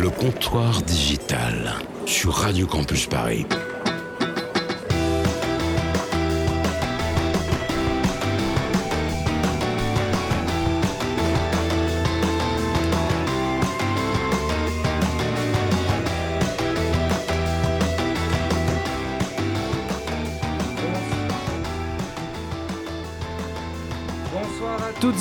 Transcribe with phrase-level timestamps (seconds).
[0.00, 1.74] Le comptoir digital
[2.06, 3.46] sur Radio Campus Paris.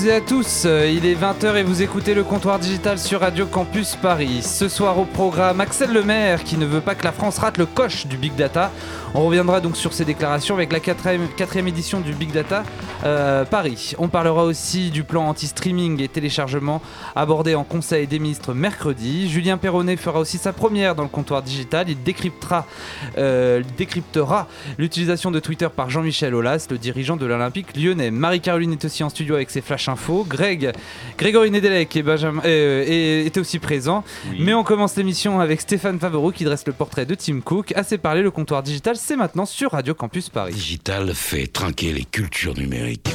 [0.08, 3.46] Et à tous, euh, il est 20h et vous écoutez le comptoir digital sur Radio
[3.46, 4.42] Campus Paris.
[4.42, 7.66] Ce soir au programme, Axel Lemaire qui ne veut pas que la France rate le
[7.66, 8.72] coche du Big Data.
[9.14, 12.64] On reviendra donc sur ses déclarations avec la quatrième, quatrième édition du Big Data
[13.04, 13.94] euh, Paris.
[14.00, 16.82] On parlera aussi du plan anti-streaming et téléchargement
[17.16, 19.30] abordé en Conseil des ministres mercredi.
[19.30, 21.90] Julien Perronnet fera aussi sa première dans le comptoir digital.
[21.90, 22.66] Il décryptera,
[23.18, 24.48] euh, décryptera
[24.78, 28.12] l'utilisation de Twitter par Jean-Michel Aulas, le dirigeant de l'Olympique lyonnais.
[28.12, 30.26] Marie-Caroline est aussi en studio avec ses Flash Info.
[30.28, 30.74] Greg,
[31.18, 34.04] Grégory Nedelec et Benjamin euh, étaient aussi présents.
[34.40, 37.72] Mais on commence l'émission avec Stéphane Favreau qui dresse le portrait de Tim Cook.
[37.76, 40.52] Assez parlé, le comptoir digital, c'est maintenant sur Radio Campus Paris.
[40.52, 43.10] Digital fait trinquer les cultures numériques.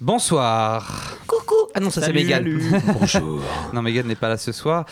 [0.00, 1.16] Bonsoir.
[1.26, 1.66] Coucou.
[1.74, 2.60] Ah non, ça c'est Mégane.
[3.00, 3.42] Bonjour.
[3.72, 4.86] Non, Megan n'est pas là ce soir.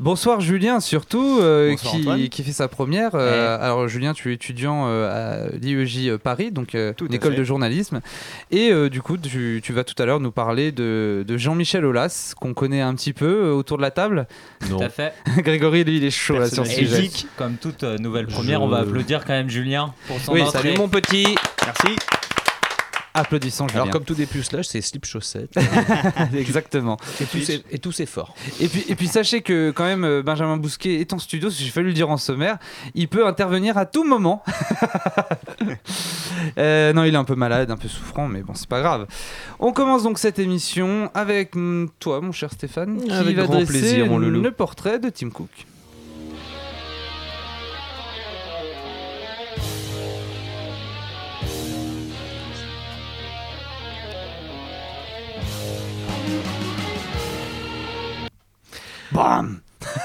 [0.00, 3.10] Bonsoir Julien, surtout, euh, Bonsoir, qui, qui fait sa première.
[3.14, 7.38] Euh, Alors Julien, tu es étudiant euh, à l'IEJ Paris, donc euh, une école fait.
[7.38, 8.00] de journalisme.
[8.50, 11.84] Et euh, du coup, tu, tu vas tout à l'heure nous parler de, de Jean-Michel
[11.84, 14.26] Aulas, qu'on connaît un petit peu autour de la table.
[14.66, 15.12] Tout à fait.
[15.36, 17.10] Grégory, lui, il est chaud là sur ce Et sujet.
[17.36, 20.62] Comme toute nouvelle première, on va applaudir quand même Julien pour son Oui, entrée.
[20.62, 21.26] Salut mon petit.
[21.66, 21.96] Merci.
[23.14, 23.82] Applaudissons Julien.
[23.82, 25.52] Alors comme tout dépucelage, c'est slip chaussette
[26.36, 26.96] Exactement.
[27.20, 28.34] et tout c'est et tout c'est fort.
[28.60, 31.70] Et puis, et puis sachez que quand même euh, Benjamin Bousquet est en studio, j'ai
[31.70, 32.58] fallu le dire en sommaire,
[32.94, 34.42] il peut intervenir à tout moment.
[36.58, 39.06] Euh, non, il est un peu malade, un peu souffrant, mais bon, c'est pas grave.
[39.58, 43.54] On commence donc cette émission avec mm, toi, mon cher Stéphane, qui Avec va grand
[43.56, 44.40] dresser plaisir, mon loulou.
[44.40, 45.50] le portrait de Tim Cook.
[59.12, 59.58] Bam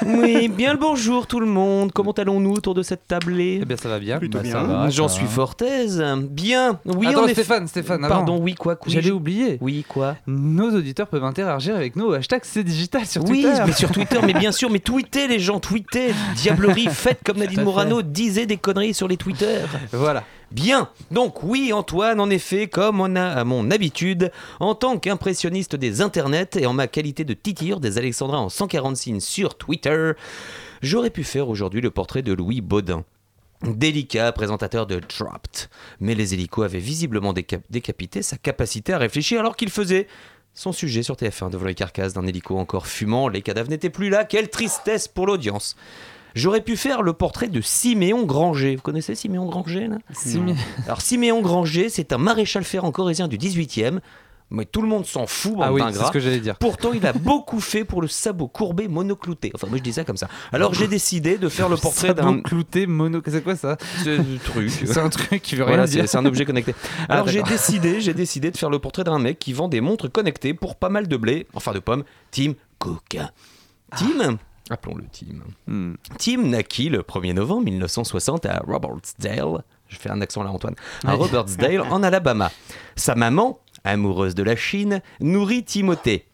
[0.06, 1.92] Oui, bien le bonjour tout le monde.
[1.92, 3.60] Comment allons-nous autour de cette tablée?
[3.62, 4.18] Eh bien, ça va bien.
[4.18, 4.90] Plutôt Bah, bien.
[4.90, 6.04] J'en suis fort aise.
[6.30, 6.80] Bien.
[6.86, 7.44] Oui, Attends, en effet.
[7.44, 8.16] Stéphane, Stéphane, avant.
[8.16, 9.58] Pardon, oui quoi oui, J'allais je- oublier.
[9.62, 13.64] Oui quoi Nos auditeurs peuvent interagir avec nous au hashtag c'est digital sur Oui, Twitter.
[13.66, 16.14] mais sur Twitter, mais bien sûr, mais tweetez les gens, tweetez.
[16.36, 19.58] Diablerie, faites comme Nadine Morano disait des conneries sur les Twitter.
[19.92, 20.24] Voilà.
[20.56, 25.76] Bien, donc oui Antoine, en effet, comme on a à mon habitude, en tant qu'impressionniste
[25.76, 30.14] des internets et en ma qualité de titilleur des Alexandrins en 140 signes sur Twitter,
[30.82, 33.04] j'aurais pu faire aujourd'hui le portrait de Louis Baudin.
[33.64, 35.68] Délicat, présentateur de Dropped.
[36.00, 40.08] Mais les hélicos avaient visiblement déca- décapité sa capacité à réfléchir alors qu'il faisait
[40.54, 43.28] son sujet sur TF1 devant les carcasses d'un hélico encore fumant.
[43.28, 44.24] Les cadavres n'étaient plus là.
[44.24, 45.76] Quelle tristesse pour l'audience.
[46.36, 48.76] J'aurais pu faire le portrait de Siméon Granger.
[48.76, 49.98] Vous connaissez Siméon Granger là?
[50.14, 54.00] Simi- alors Siméon Granger, c'est un maréchal ferrant corésien du 18e,
[54.52, 56.56] mais tout le monde s'en fout, Ah oui, c'est ce que j'allais dire.
[56.58, 59.52] Pourtant, il a beaucoup fait pour le sabot courbé monoclouté.
[59.56, 60.28] Enfin, moi je dis ça comme ça.
[60.52, 63.22] Alors j'ai décidé de faire le portrait d'un Sabot clouté mono.
[63.26, 63.78] C'est quoi ça?
[64.04, 64.70] Ce truc.
[64.86, 66.02] C'est un truc qui veut rien Voilà, dire.
[66.02, 66.76] c'est c'est un objet connecté.
[67.10, 69.82] Ah, Alors j'ai décidé, j'ai décidé de faire le portrait d'un mec qui vend des
[69.82, 72.04] montres connectées pour pas mal de blé, enfin de pommes.
[72.32, 73.18] Tim Cook.
[73.98, 74.38] Tim,
[74.70, 75.42] appelons-le Tim.
[75.68, 75.96] Hmm.
[76.18, 79.64] Tim naquit le 1er novembre 1960 à Robertsdale.
[79.88, 80.76] Je fais un accent là, Antoine.
[81.06, 81.18] À Ouais.
[81.18, 82.52] Robertsdale, en Alabama.
[82.96, 86.26] Sa maman, amoureuse de la Chine, nourrit Timothée.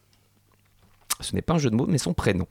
[1.20, 2.46] Ce n'est pas un jeu de mots, mais son prénom.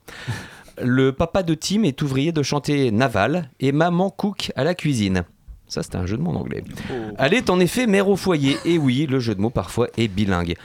[0.81, 5.24] Le papa de Tim est ouvrier de chantier naval et maman cook à la cuisine.
[5.68, 6.63] Ça, c'était un jeu de mots en anglais.
[7.18, 8.58] Elle est en effet mère au foyer.
[8.66, 10.56] Et oui, le jeu de mots parfois est bilingue.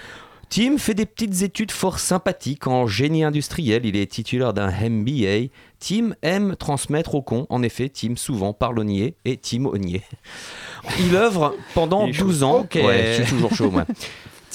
[0.49, 3.85] Tim fait des petites études fort sympathiques en génie industriel.
[3.85, 5.49] Il est titulaire d'un MBA.
[5.81, 7.47] Tim aime transmettre au con.
[7.51, 10.03] En effet, Tim souvent parle au niais et Tim au niais.
[11.01, 12.25] Il œuvre pendant Il est chaud.
[12.27, 12.61] 12 ans.
[12.61, 12.75] Ok.
[12.77, 13.85] Ouais, je suis toujours chaud, moi.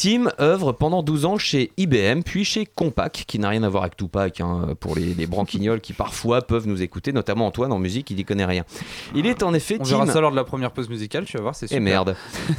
[0.01, 3.83] Tim œuvre pendant 12 ans chez IBM, puis chez Compaq, qui n'a rien à voir
[3.83, 7.77] avec Tupac, hein, pour les, les branquignols qui parfois peuvent nous écouter, notamment Antoine en
[7.77, 8.63] musique, il n'y connaît rien.
[9.13, 9.99] Il est en effet On Tim.
[9.99, 11.83] verra ça lors de la première pause musicale, tu vas voir, c'est Et super.
[11.83, 12.15] merde.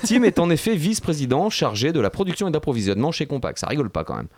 [0.07, 3.59] Tim est en effet vice-président chargé de la production et d'approvisionnement chez Compaq.
[3.59, 4.29] Ça rigole pas quand même.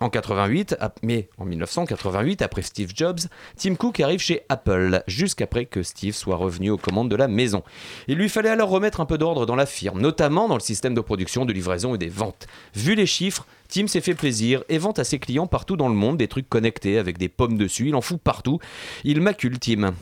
[0.00, 3.20] En 88, ap- mais en 1988, après Steve Jobs,
[3.56, 7.62] Tim Cook arrive chez Apple, jusqu'après que Steve soit revenu aux commandes de la maison.
[8.08, 10.94] Il lui fallait alors remettre un peu d'ordre dans la firme, notamment dans le système
[10.94, 12.46] de production, de livraison et des ventes.
[12.74, 15.94] Vu les chiffres, Tim s'est fait plaisir et vend à ses clients partout dans le
[15.94, 17.88] monde des trucs connectés avec des pommes dessus.
[17.88, 18.58] Il en fout partout.
[19.04, 19.92] Il macule Tim.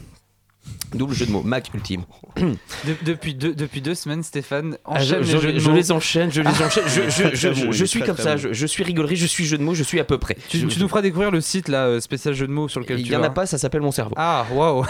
[0.95, 2.03] Double jeu de mots, Mac ultime.
[2.37, 5.69] De- depuis, deux, depuis deux semaines, Stéphane Ah, je, enchaîne je- les jeux de je
[5.71, 5.77] mots.
[5.77, 6.85] les enchaîne, je les enchaîne.
[6.87, 9.75] Je, je- il suis comme ça, je, je suis rigolerie, je suis jeu de mots,
[9.75, 10.37] je suis à peu près.
[10.49, 12.81] Tu, Je- tu nous feras découvrir le site là, euh, spécial jeu de mots sur
[12.81, 13.27] lequel Il tu y en vas.
[13.27, 14.15] a pas, ça s'appelle mon cerveau.
[14.17, 14.85] Ah, waouh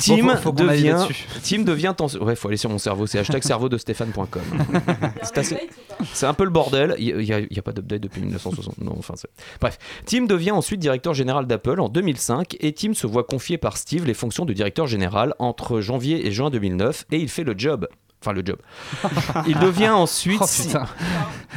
[0.00, 1.06] Tim Bon, faut- faut qu'on aille devient.
[1.42, 2.06] Tim devient ton.
[2.20, 4.42] Ouais, faut aller sur mon cerveau, c'est hashtag cerveau de Stéphane.com.
[5.22, 5.68] C'est assez-
[6.14, 6.94] C'est un peu le bordel.
[6.98, 8.78] Il n'y a, il y a pas d'update depuis 1960.
[8.80, 9.14] Non, enfin,
[9.60, 9.78] Bref.
[10.06, 14.04] Tim devient ensuite directeur général d'Apple en 2005 et Tim se voit confier par Steve
[14.06, 14.97] les fonctions de directeur général
[15.38, 17.88] entre janvier et juin 2009 et il fait le job.
[18.20, 18.58] Enfin, le job.
[19.46, 20.40] Il devient ensuite.
[20.42, 20.88] Oh putain,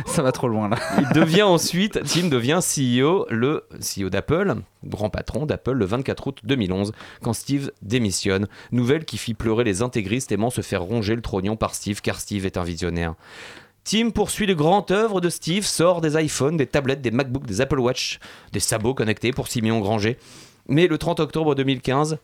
[0.06, 0.78] ça va trop loin là.
[1.00, 4.54] Il devient ensuite, Tim devient CEO, le CEO d'Apple,
[4.86, 6.92] grand patron d'Apple, le 24 août 2011,
[7.24, 8.48] quand Steve démissionne.
[8.72, 12.20] Nouvelle qui fit pleurer les intégristes aimant se faire ronger le trognon par Steve, car
[12.20, 13.16] Steve est un visionnaire.
[13.84, 17.62] Tim poursuit le grand œuvre de Steve, sort des iPhones, des tablettes, des MacBooks, des
[17.62, 18.20] Apple Watch,
[18.52, 20.20] des sabots connectés pour Simeon Granger.
[20.68, 22.20] Mais le 30 octobre 2015,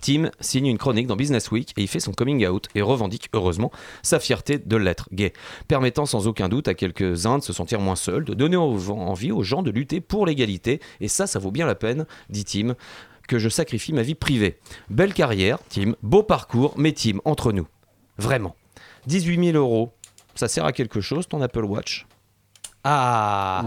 [0.00, 3.28] Tim signe une chronique dans Business Week et il fait son coming out et revendique
[3.32, 3.70] heureusement
[4.02, 5.32] sa fierté de l'être gay,
[5.68, 9.42] permettant sans aucun doute à quelques-uns de se sentir moins seuls, de donner envie aux
[9.42, 10.80] gens de lutter pour l'égalité.
[11.00, 12.74] Et ça, ça vaut bien la peine, dit Tim,
[13.28, 14.58] que je sacrifie ma vie privée.
[14.90, 17.66] Belle carrière, Tim, beau parcours, mais Tim, entre nous,
[18.18, 18.54] vraiment.
[19.06, 19.92] 18 000 euros,
[20.34, 22.06] ça sert à quelque chose ton Apple Watch?
[22.86, 23.64] Ah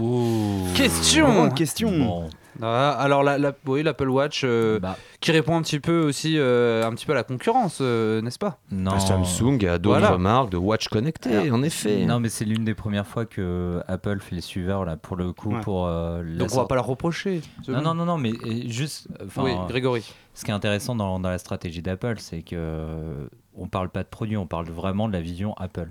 [0.76, 1.90] Question question.
[1.90, 2.30] Bon,
[2.62, 6.34] Ah, Alors, la, la- oui, l'Apple Watch euh, bah, qui répond un petit peu aussi
[6.38, 8.58] euh, un petit peu à la concurrence, euh, n'est-ce pas?
[8.70, 8.92] Non.
[8.94, 10.18] Ah, Samsung a d'autres Voilà.
[10.18, 12.04] marques de watch connectées, en effet.
[12.06, 15.32] Non, mais c'est l'une des premières fois que Apple fait les suiveurs là pour le
[15.32, 15.60] coup Ouais.
[15.60, 17.40] pour euh, Donc, on va sorte- pas la reprocher.
[17.68, 18.32] Non, non, non, non, mais
[18.68, 19.08] juste.
[19.36, 20.02] Oui, Grégory.
[20.34, 23.26] ce qui est intéressant dans, dans la stratégie d'Apple, c'est que euh,
[23.56, 25.88] on parle pas de produit, on parle vraiment de la vision Apple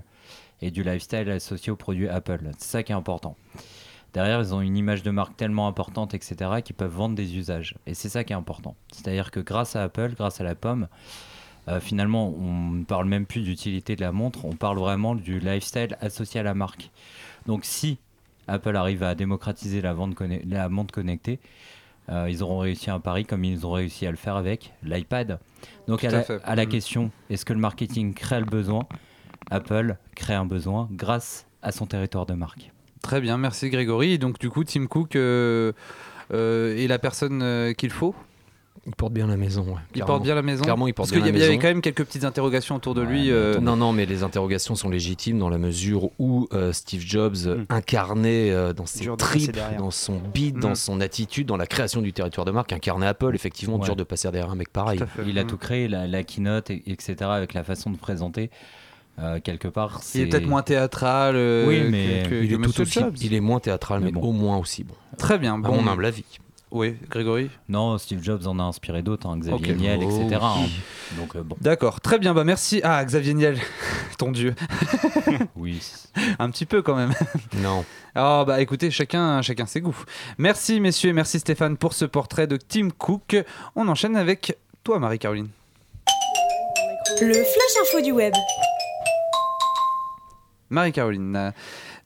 [0.60, 2.40] et du lifestyle associé au produit Apple.
[2.58, 3.36] C'est ça qui est important.
[4.18, 7.76] Derrière, ils ont une image de marque tellement importante, etc., qu'ils peuvent vendre des usages.
[7.86, 8.74] Et c'est ça qui est important.
[8.90, 10.88] C'est-à-dire que grâce à Apple, grâce à la pomme,
[11.68, 15.38] euh, finalement, on ne parle même plus d'utilité de la montre, on parle vraiment du
[15.38, 16.90] lifestyle associé à la marque.
[17.46, 17.98] Donc si
[18.48, 21.38] Apple arrive à démocratiser la, vente la montre connectée,
[22.08, 25.38] euh, ils auront réussi un pari comme ils ont réussi à le faire avec l'iPad.
[25.86, 26.40] Donc à à la, fait.
[26.42, 26.68] à la Mhm.
[26.72, 28.84] question, est-ce que le marketing crée le besoin?
[29.52, 32.72] Apple crée un besoin grâce à son territoire de marque.
[33.02, 34.12] Très bien, merci Grégory.
[34.12, 35.72] Et donc, du coup, Tim Cook euh,
[36.32, 38.14] euh, est la personne euh, qu'il faut?
[38.86, 39.62] Il porte bien la maison.
[39.64, 41.66] ouais, Il porte bien la maison Clairement, il porte Parce qu'il y, la avait quand
[41.68, 43.30] même quelques petites interrogations autour de Ouais, lui.
[43.30, 43.60] euh.
[43.60, 47.64] Non, non, mais les interrogations sont légitimes dans la mesure où euh, Steve Jobs Mm.
[47.68, 50.60] incarnait euh, dans ses Dur tripes, dans son beat, Mm.
[50.60, 53.34] dans son attitude, dans la création du territoire de marque, incarnait Apple.
[53.34, 53.84] Effectivement, Ouais.
[53.84, 55.00] dur de passer derrière un mec pareil.
[55.26, 55.46] Il a Mm.
[55.48, 58.50] tout créé, la, la keynote, et- etc., avec la façon de présenter.
[59.20, 62.54] Euh, quelque part, Il est c'est- peut-être moins théâtral euh, Oui, mais que, Il que
[62.54, 63.16] est tout aussi, Jobs.
[63.20, 64.22] il est moins théâtral, mais, Mais bon.
[64.28, 64.94] au moins aussi bon.
[65.16, 65.54] Très bien.
[65.54, 66.24] À Bon, mon humble avis.
[66.70, 67.50] oui, Grégory?
[67.68, 69.74] Non, Steve Jobs en a inspiré d'autres, hein, Xavier.
[69.74, 70.40] Niel, Oh, etc.
[70.42, 70.54] hein.
[70.58, 70.70] oui.
[71.16, 72.34] Donc euh, bon, D'accord, très bien.
[72.34, 72.80] Bah merci.
[72.84, 73.58] Ah, Xavier Niel,
[74.18, 74.54] ton dieu.
[75.56, 75.80] oui.
[76.38, 77.12] Un petit peu quand même.
[77.62, 77.84] Non.
[78.14, 79.96] Ah bah écoutez, chacun, chacun ses goûts.
[80.38, 83.36] Merci messieurs et merci Stéphane pour ce portrait de Tim Cook.
[83.74, 85.48] On enchaîne avec toi Marie-Caroline.
[87.20, 88.34] Le flash info du web.
[90.70, 91.52] Marie-Caroline,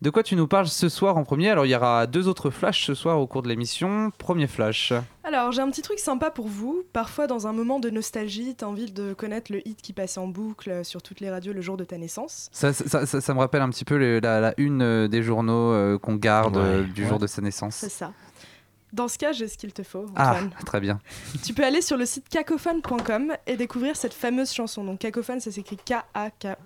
[0.03, 1.51] de quoi tu nous parles ce soir en premier?
[1.51, 4.11] Alors il y aura deux autres flashs ce soir au cours de l'émission.
[4.19, 4.93] Premier flash.
[5.25, 6.83] Alors, j'ai un petit truc sympa pour vous.
[6.93, 10.27] Parfois, dans un moment de nostalgie, t'as envie de connaître le hit qui passait en
[10.27, 12.49] boucle sur toutes les radios le jour de ta naissance.
[12.53, 15.23] Ça, ça, ça- ça me rappelle un petit peu le- la, la une euh, des
[15.23, 16.63] journaux euh, qu'on garde Ouais.
[16.65, 17.09] euh, du Ouais.
[17.09, 17.77] jour de sa naissance.
[17.77, 18.13] C'est ça.
[18.93, 21.01] Dans ce cas, j'ai ce qu'il te faut, Ah, très bien.
[21.43, 24.85] Tu peux aller sur le site cacophone.com et découvrir cette fameuse chanson.
[24.85, 25.79] Donc, cacophone, ça s'écrit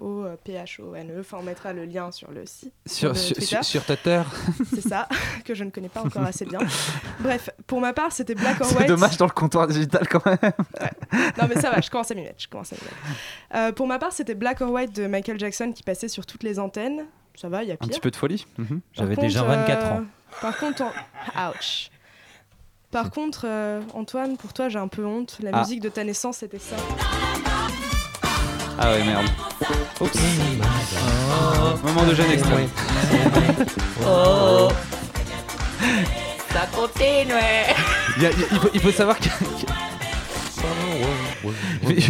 [0.01, 1.21] K-A-K-O-P-H-O-N-E.
[1.21, 2.73] Enfin, on mettra le lien sur le site.
[2.85, 3.47] Sur, sur, Twitter.
[3.47, 4.23] sur, sur Twitter.
[4.75, 5.09] C'est ça,
[5.45, 6.59] que je ne connais pas encore assez bien.
[7.21, 8.89] Bref, pour ma part, c'était Black or C'est White.
[8.89, 10.39] dommage dans le comptoir digital quand même.
[11.39, 12.43] Non mais ça va, je commence à m'y mettre.
[12.43, 12.97] Je commence à m'y mettre.
[13.55, 16.43] Euh, pour ma part, c'était Black or White de Michael Jackson qui passait sur toutes
[16.43, 17.07] les antennes.
[17.37, 17.89] Ça va, il y a Un pire.
[17.91, 18.47] petit peu de folie.
[18.59, 18.81] Mhm.
[18.93, 20.05] J'avais déjà 24 euh, ans.
[20.41, 21.91] Par contre, en- ouch.
[22.97, 25.37] Par contre, euh, Antoine, pour toi, j'ai un peu honte.
[25.43, 25.59] La Ah.
[25.61, 26.77] musique de ta naissance, c'était ça.
[28.79, 29.27] Ah ouais merde.
[30.01, 30.19] Oups.
[31.85, 32.67] Moment de gêne extrême.
[38.17, 39.76] Il, y a- il y a- il faut, il faut savoir qu'il y a-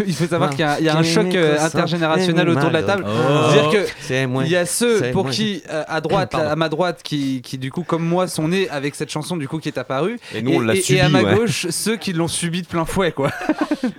[0.06, 2.72] il faut savoir qu'il y a, il y a un choc euh, intergénérationnel autour de
[2.74, 3.04] la table.
[3.06, 3.10] Oh.
[3.50, 4.44] C'est-à-dire que C'est moi.
[4.44, 5.32] il y a ceux pour moi.
[5.32, 8.68] qui euh, à droite, à ma droite, qui, qui du coup comme moi sont nés
[8.70, 10.18] avec cette chanson du coup qui est apparue.
[10.34, 10.98] Et nous, on l'a subi.
[10.98, 11.34] et à ma ouais.
[11.34, 13.30] gauche, ceux qui l'ont subi de plein fouet quoi.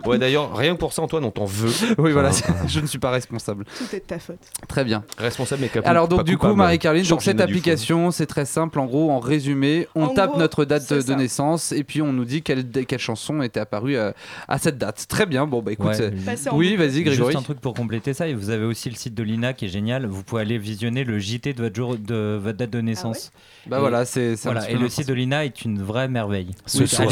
[0.06, 1.72] Ouais, d'ailleurs, rien que pour ça, Antoine, on t'en veut.
[1.98, 2.54] Oui voilà, Ah.
[2.68, 3.66] je ne suis pas responsable.
[3.78, 4.40] Tout est de ta faute.
[4.68, 5.04] Très bien.
[5.18, 5.88] Responsable, mais capable.
[5.90, 6.48] Alors donc du coup.
[6.54, 10.40] Marie-Caroline, Georgina cette application c'est très simple en gros en résumé, on En tape gros,
[10.40, 11.16] notre date de, ça.
[11.16, 14.12] naissance et puis on nous dit quelle, quelle chanson était apparue euh,
[14.48, 15.06] à cette date.
[15.10, 15.46] Très bien.
[15.48, 15.88] Bon, bah écoute.
[15.88, 16.12] Ouais,
[16.50, 17.34] en Oui, vas-y, Grégory.
[17.34, 19.66] Juste un truc pour compléter ça, et vous avez aussi le site de l'INA qui
[19.66, 20.06] est génial.
[20.06, 23.32] Vous pouvez aller visionner le JT de votre, jour, de votre date de naissance.
[23.68, 26.52] Bah Et- voilà, c'est voilà, et le site de l'INA est une vraie merveille.
[26.66, 27.12] Ce Oui, soir,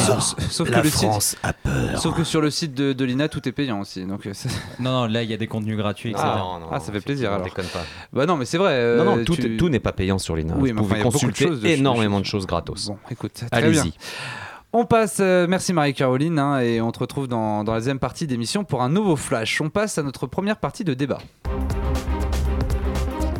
[0.50, 2.00] sauf- que le site- France a peur.
[2.00, 4.05] Sauf que sur le site de, de l'INA, tout est payant aussi.
[4.05, 4.31] Donc, euh,
[4.79, 6.24] Non, non, là il y a des contenus gratuits, etc.
[6.25, 7.45] Ah, ah, ça fait plaisir, alors.
[7.45, 7.84] Déconne pas.
[8.13, 8.72] bah non, mais c'est vrai.
[8.74, 10.55] euh, non, non, tout, tu- tout n'est pas payant sur l'INA.
[10.57, 12.88] Oui, Vous pouvez consulter énormément de choses gratos.
[12.88, 13.43] Bon, écoute.
[13.51, 13.93] Allez-y.
[14.77, 18.27] On passe, euh, merci Marie-Caroline, hein, et on te retrouve dans, dans la deuxième partie
[18.27, 19.62] d'émission pour un nouveau flash.
[19.62, 21.20] On passe à notre première partie de débat.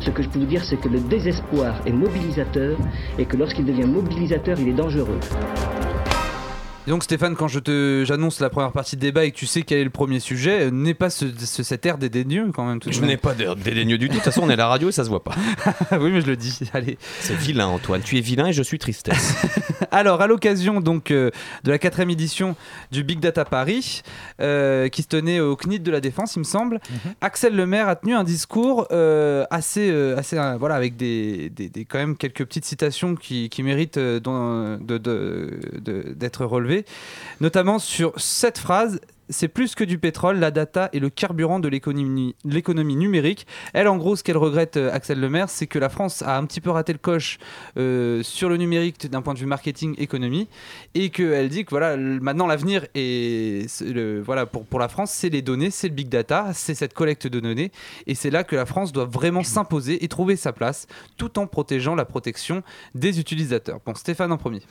[0.00, 2.78] Ce que je peux vous dire, c'est que le désespoir est mobilisateur
[3.18, 5.20] et que lorsqu'il devient mobilisateur, il est dangereux.
[6.86, 9.46] Et donc Stéphane, quand je te j'annonce la première partie de débat et que tu
[9.46, 12.64] sais quel est le premier sujet, euh, n'est pas ce, ce- cet air dédaigneux quand
[12.64, 14.12] même tout Je n'ai pas de- dédaigneux du tout.
[14.12, 15.34] De toute façon, on est à la radio et ça se voit pas.
[16.00, 16.60] oui, mais je le dis.
[16.74, 16.96] Allez.
[17.20, 18.02] C'est vilain, Antoine.
[18.02, 19.34] Tu es vilain et je suis tristesse.
[19.90, 21.30] Alors, à l'occasion donc euh,
[21.64, 22.54] de la quatrième édition
[22.92, 24.02] du Big Data Paris,
[24.40, 26.78] euh, qui se tenait au CNIT de la Défense, il me semble,
[27.20, 31.68] Axel Lemaire a tenu un discours euh, assez, euh, assez euh, voilà, avec des, des-
[31.68, 36.44] des- quand même quelques petites citations qui, qui méritent euh, d'en- de- de- de- d'être
[36.44, 36.75] relevées,
[37.40, 39.00] notamment sur cette phrase.
[39.28, 43.46] C'est plus que du pétrole, la data est le carburant de l'économie numérique.
[43.72, 46.44] Elle, en gros, ce qu'elle regrette, euh, Axel Lemaire, c'est que la France a un
[46.46, 47.38] petit peu raté le coche
[47.76, 50.48] euh, sur le numérique d'un point de vue marketing économie
[50.94, 55.10] et qu'elle dit que voilà maintenant l'avenir est c'est le- voilà pour, pour la France
[55.10, 57.70] c'est les données c'est le big data c'est cette collecte de données
[58.06, 61.46] et c'est là que la France doit vraiment s'imposer et trouver sa place tout en
[61.46, 62.62] protégeant la protection
[62.94, 64.62] des utilisateurs bon Stéphane en premier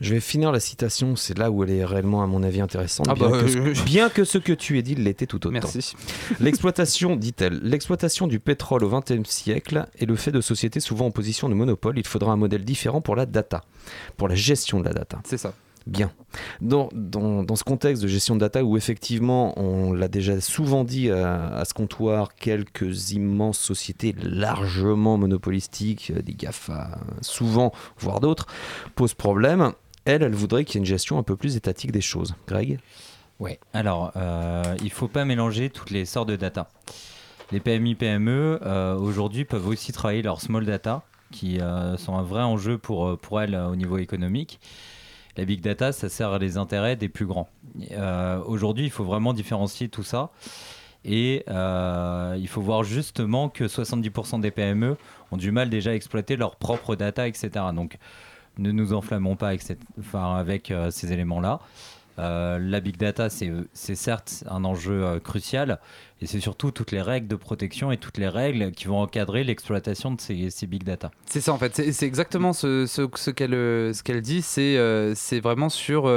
[0.00, 1.16] Je vais finir la citation.
[1.16, 3.06] C'est là où elle est réellement, à mon avis, intéressante.
[3.08, 5.50] Ah bien, bah, que, euh, bien que ce que tu aies dit l'était tout autant.
[5.50, 5.94] merci
[6.40, 11.10] L'exploitation, dit-elle, l'exploitation du pétrole au XXe siècle est le fait de sociétés souvent en
[11.10, 11.98] position de monopole.
[11.98, 13.64] Il faudra un modèle différent pour la data,
[14.16, 15.20] pour la gestion de la data.
[15.24, 15.54] c'est ça
[15.86, 16.12] Bien.
[16.62, 20.82] Dans, dans, dans ce contexte de gestion de data où effectivement, on l'a déjà souvent
[20.82, 28.20] dit à, à ce comptoir, quelques immenses sociétés largement monopolistiques, euh, des GAFA, souvent, voire
[28.20, 28.46] d'autres,
[28.94, 29.72] posent problème.
[30.06, 32.34] Elle, elle voudrait qu'il y ait une gestion un peu plus étatique des choses.
[32.48, 32.78] Greg?
[33.40, 33.58] Ouais.
[33.72, 36.68] Alors, euh, il faut pas mélanger toutes les sortes de data.
[37.52, 42.22] Les PMI, PME, euh, aujourd'hui, peuvent aussi travailler leur small data, qui euh, sont un
[42.22, 44.60] vrai enjeu pour, pour elles au niveau économique.
[45.36, 47.48] La big data, ça sert les intérêts des plus grands.
[48.46, 50.30] Aujourd'hui, il faut vraiment différencier tout ça.
[51.04, 54.96] Et il faut voir justement que 70% des PME
[55.32, 57.50] ont du mal déjà à exploiter leur propre data, etc.
[57.74, 57.98] Donc,
[58.58, 61.58] ne nous enflammons pas avec, ces éléments-là.
[62.18, 65.80] Euh, la big data, c'est certes un enjeu euh, crucial,
[66.22, 69.42] et c'est surtout toutes les règles de protection et toutes les règles qui vont encadrer
[69.42, 71.10] l'exploitation de ces, ces big data.
[71.26, 76.10] C'est ça en fait, c'est exactement ce, ce, ce qu'elle dit, c'est euh, vraiment sur,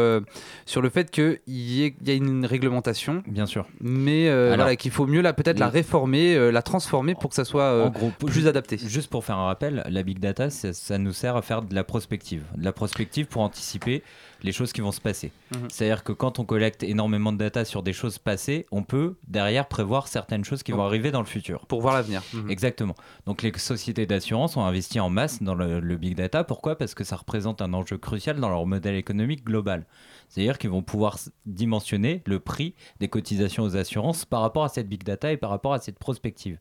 [0.66, 3.68] sur le fait qu'il y, ait- il y a une réglementation, Bien sûr.
[3.82, 7.90] mais voilà, qu'il faut mieux peut-être la réformer, la transformer pour que ça soit en
[7.90, 8.78] gros, plus adapté.
[8.78, 11.74] Juste pour faire un rappel, la big data, ça, ça nous sert à faire de
[11.74, 12.44] la prospective.
[12.56, 14.04] De la prospective pour anticiper
[14.44, 15.32] les choses qui vont se passer.
[15.54, 15.68] Mhm.
[15.70, 19.68] C'est-à-dire que quand on collecte énormément de data sur des choses passées, on peut derrière
[19.68, 21.66] prévoir certaines choses qui vont arriver dans le futur.
[21.68, 22.22] Pour voir l'avenir.
[22.34, 22.50] Mhm.
[22.50, 22.96] Exactement.
[23.26, 26.44] Donc les sociétés d'assurance ont investi en masse dans le, le big data.
[26.44, 26.78] Pourquoi?
[26.78, 29.86] Parce que ça représente un enjeu crucial dans leur modèle économique global.
[30.30, 34.88] C'est-à-dire qu'ils vont pouvoir dimensionner le prix des cotisations aux assurances par rapport à cette
[34.90, 36.60] big data et par rapport à cette prospective.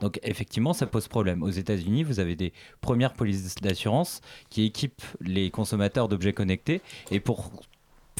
[0.00, 1.42] Donc effectivement, ça pose problème.
[1.42, 7.20] Aux États-Unis, vous avez des premières polices d'assurance qui équipent les consommateurs d'objets connectés et
[7.20, 7.50] pour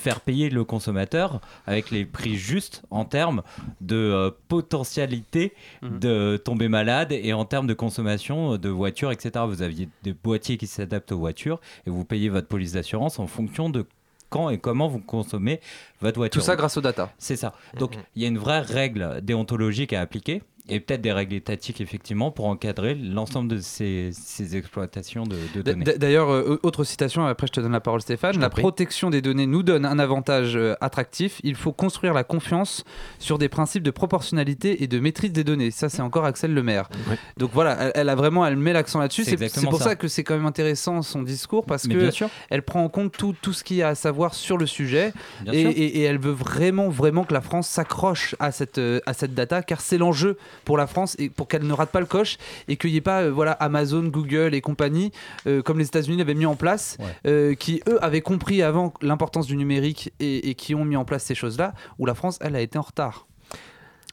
[0.01, 3.43] faire payer le consommateur avec les prix justes en termes
[3.81, 5.53] de euh, potentialité
[5.83, 5.99] Mhm.
[5.99, 9.45] de tomber malade et en termes de consommation de voitures, etc.
[9.49, 13.27] Vous aviez des boîtiers qui s'adaptent aux voitures et vous payez votre police d'assurance en
[13.27, 13.87] fonction de
[14.31, 15.61] quand et comment vous consommez
[16.01, 16.41] votre voiture.
[16.41, 17.13] Tout ça grâce aux data.
[17.19, 17.55] C'est ça.
[17.79, 21.81] Donc il y a une vraie règle déontologique à appliquer et peut-être des règles étatiques
[21.81, 25.85] effectivement pour encadrer l'ensemble de ces, ces exploitations de, données.
[25.85, 28.63] D'ailleurs, euh, autre citation, après je te donne la parole Stéphane, la prie.
[28.63, 32.85] protection des données nous donne un avantage euh, attractif, il faut construire la confiance
[33.19, 35.71] sur des principes de proportionnalité et de maîtrise des données.
[35.71, 36.89] Ça c'est encore Axel Lemaire.
[37.09, 37.19] Ouais.
[37.39, 39.25] Donc voilà, elle, elle a vraiment, elle met l'accent là-dessus.
[39.25, 39.85] C'est pour ça.
[39.85, 39.97] ça.
[39.97, 42.11] que c'est quand même intéressant son discours parce Mais que
[42.51, 45.13] elle prend en compte tout, tout ce qu'il y a à savoir sur le sujet
[45.43, 45.73] bien et, sûr.
[45.89, 49.35] Et- et elle veut vraiment, vraiment que la France s'accroche à cette, euh, à cette
[49.35, 52.37] data car c'est l'enjeu pour la France et pour qu'elle ne rate pas le coche
[52.69, 55.11] et qu'il n'y ait pas euh, voilà, Amazon, Google et compagnie,
[55.47, 57.57] euh, comme les États-Unis l'avaient mis en place, Ouais.
[57.57, 61.25] qui eux avaient compris avant l'importance du numérique et, et qui ont mis en place
[61.25, 63.27] ces choses-là, où la France, elle, a été en retard.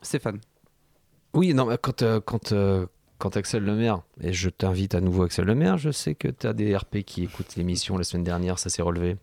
[0.01, 0.39] Stéphane.
[1.33, 2.85] Oui, non, quand, euh, quand, euh,
[3.17, 6.53] quand Axel Lemaire, et je t'invite à nouveau Axel Lemaire, je sais que tu as
[6.53, 9.17] des RP qui écoutent l'émission la semaine dernière, ça s'est relevé.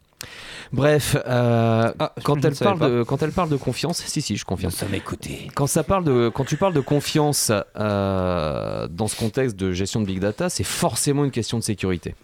[0.73, 4.45] Bref, euh, Ah, quand, elle parle de, quand elle parle de confiance, si, si, je
[4.45, 4.73] confirme.
[4.73, 5.49] sommes écoutés.
[5.55, 10.01] Quand, ça parle de, quand tu parles de confiance euh, dans ce contexte de gestion
[10.01, 12.15] de big data, c'est forcément une question de sécurité.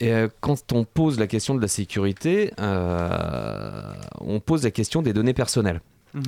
[0.00, 5.12] Et euh, quand on pose la question de la sécurité, on pose la question des
[5.12, 5.80] données personnelles.
[6.14, 6.22] Mhm.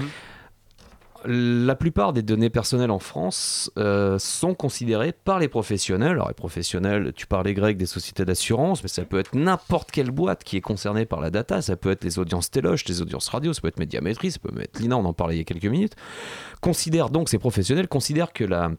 [1.25, 6.13] La plupart des données personnelles en France euh, sont considérées par les professionnels.
[6.13, 10.13] Alors les professionnels, tu parlais grec des sociétés d'assurance, mais ça peut être n'importe quelle
[10.13, 11.61] boîte qui est concernée par la data.
[11.61, 14.53] Ça peut être les audiences téloches, les audiences radio, ça peut être Médiamétrie, ça peut
[14.61, 15.97] être l'INA, on en parlait il y a quelques minutes.
[16.61, 18.71] Considèrent donc, ces professionnels considèrent que la,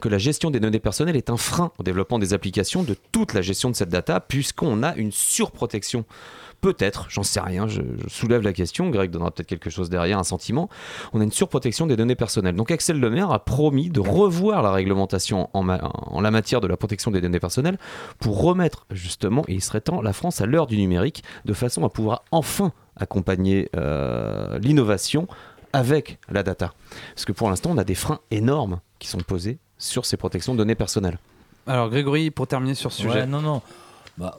[0.00, 3.32] que la gestion des données personnelles est un frein au développement des applications de toute
[3.34, 6.04] la gestion de cette data, puisqu'on a une surprotection.
[6.62, 10.16] Peut-être, j'en sais rien, je, je soulève la question, Greg donnera peut-être quelque chose derrière,
[10.18, 10.70] un sentiment.
[11.12, 12.54] On a une surprotection des données personnelles.
[12.54, 16.68] Donc Axel Lemaire a promis de revoir la réglementation en, ma- en la matière de
[16.68, 17.78] la protection des données personnelles
[18.20, 21.84] pour remettre justement, et il serait temps, la France à l'heure du numérique, de façon
[21.84, 25.26] à pouvoir enfin accompagner euh, l'innovation
[25.72, 26.74] avec la data.
[27.16, 30.52] Parce que pour l'instant, on a des freins énormes qui sont posés sur ces protections
[30.52, 31.18] de données personnelles.
[31.66, 33.20] Alors Grégory, pour terminer sur ce sujet.
[33.22, 33.62] Ouais, non, non.
[34.16, 34.36] Bah,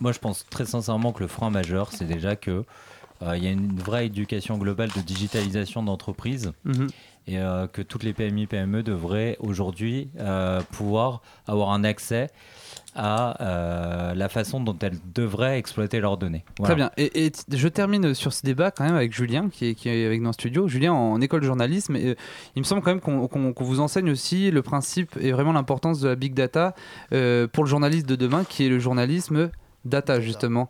[0.00, 2.64] moi, je pense très sincèrement que le frein majeur, c'est déjà que
[3.22, 6.86] euh, il y a une vraie éducation globale de digitalisation d'entreprise Mhm.
[7.26, 12.28] et euh, que toutes les PMI, PME devraient aujourd'hui euh, pouvoir avoir un accès
[12.94, 16.44] à la façon dont elles devraient exploiter leurs données.
[16.58, 16.74] Voilà.
[16.74, 16.90] Très bien.
[17.14, 20.20] Et, je termine sur ce débat quand même avec Julien, qui est, qui est avec
[20.20, 20.66] nous en studio.
[20.66, 22.16] Julien, en école de journalisme, et,
[22.56, 26.08] il me semble quand même qu'on vous enseigne aussi le principe et vraiment l'importance de
[26.08, 26.74] la big data
[27.10, 29.50] pour le journaliste de demain, qui est le journalisme
[29.88, 30.68] data justement.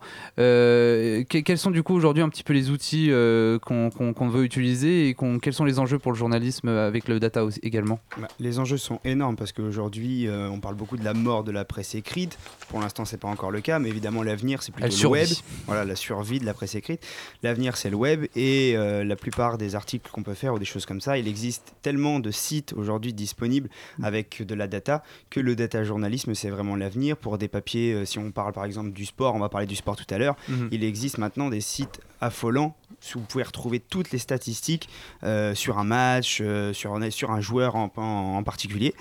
[0.49, 4.43] Euh, que- quels sont du coup aujourd'hui un petit peu les outils euh, qu'on veut
[4.43, 7.99] utiliser et quels sont les enjeux pour le journalisme avec le data aussi, également?
[8.17, 11.51] Bah, les enjeux sont énormes parce qu'aujourd'hui, euh, on parle beaucoup de la mort de
[11.51, 12.37] la presse écrite.
[12.69, 15.27] Pour l'instant, c'est pas encore le cas, mais évidemment, l'avenir, c'est plutôt le web.
[15.67, 17.05] Voilà, la survie de la presse écrite.
[17.43, 20.65] L'avenir, c'est le web et euh, la plupart des articles qu'on peut faire ou des
[20.65, 23.69] choses comme ça, il existe tellement de sites aujourd'hui disponibles
[24.01, 27.17] avec de la data que le data journalisme, c'est vraiment l'avenir.
[27.17, 29.75] Pour des papiers, euh, si on parle par exemple du sport, on va parler du
[29.75, 30.69] sport tout à l'heure, Mhm.
[30.71, 32.75] il existe maintenant des sites affolants
[33.15, 34.89] où vous pouvez retrouver toutes les statistiques
[35.23, 38.93] euh, sur un match, euh, sur, un, sur un joueur en, en- en particulier.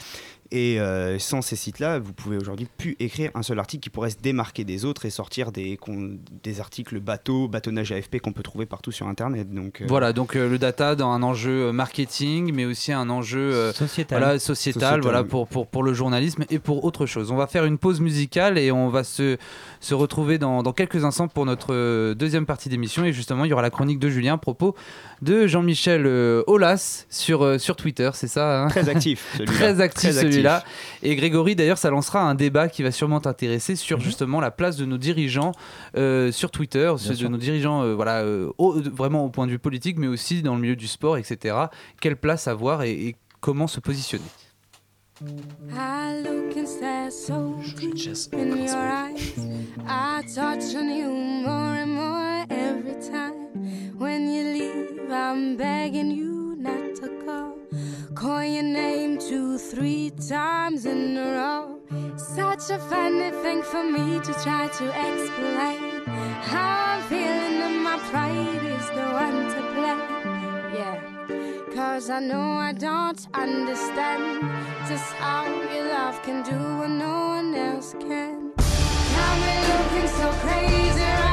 [0.50, 4.10] Et euh, sans ces sites-là, vous pouvez aujourd'hui plus écrire un seul article qui pourrait
[4.10, 5.78] se démarquer des autres et sortir des,
[6.58, 9.52] articles bateau, bâtonnage AFP qu'on peut trouver partout sur Internet.
[9.52, 13.52] Donc, euh, Voilà, donc euh, le data dans un enjeu marketing, mais aussi un enjeu
[13.52, 14.18] euh, Sociétal.
[14.18, 17.30] voilà, sociétal, Sociétal, voilà, pour, pour, pour le journalisme et pour autre chose.
[17.30, 19.36] On va faire une pause musicale et on va se,
[19.80, 23.04] se retrouver dans, dans quelques instants pour notre deuxième partie d'émission.
[23.04, 24.74] Et justement, il y aura la chronique de Julien à propos
[25.22, 28.68] de Jean-Michel euh, Aulas sur, euh, sur Twitter, c'est ça hein?
[28.68, 29.52] Très actif, celui-là.
[29.52, 30.37] Très actif Très actif.
[30.38, 30.64] Celui-là.
[31.02, 33.76] Et Grégory, d'ailleurs, ça lancera un débat qui va sûrement t'intéresser Mhm.
[33.76, 35.52] sur justement la place de nos dirigeants
[35.96, 37.30] euh, sur Twitter, de sûr.
[37.30, 40.54] nos dirigeants euh, voilà, euh, au- vraiment au point de vue politique, mais aussi dans
[40.54, 41.56] le milieu du sport, etc.
[42.00, 44.22] Quelle place avoir et, et comment se positionner?
[45.20, 49.34] I look and stare so deep in your eyes.
[49.88, 51.10] I touch on you
[51.44, 53.37] more and more every time.
[60.28, 61.80] Times in a row.
[62.16, 66.04] Such a funny thing for me to try to explain.
[66.50, 70.02] How I'm feeling and my pride is the one to blame.
[70.78, 71.00] Yeah.
[71.74, 74.42] Cause I know I don't understand
[74.86, 78.52] just how your love can do what no one else can.
[79.14, 81.27] Got me looking so crazy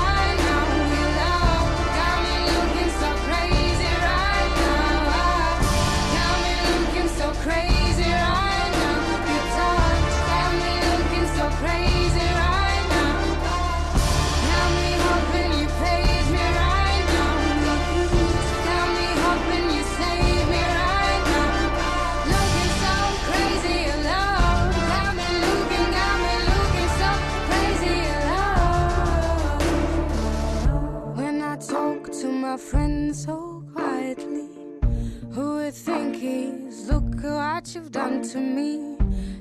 [36.26, 38.98] he's look what you've done to me.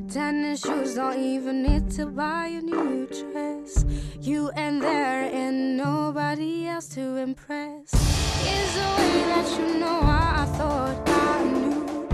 [0.09, 3.85] Tennis shoes don't even need to buy a new dress.
[4.21, 7.89] You and there and nobody else to impress.
[8.55, 12.09] Is the way that you know I thought I knew.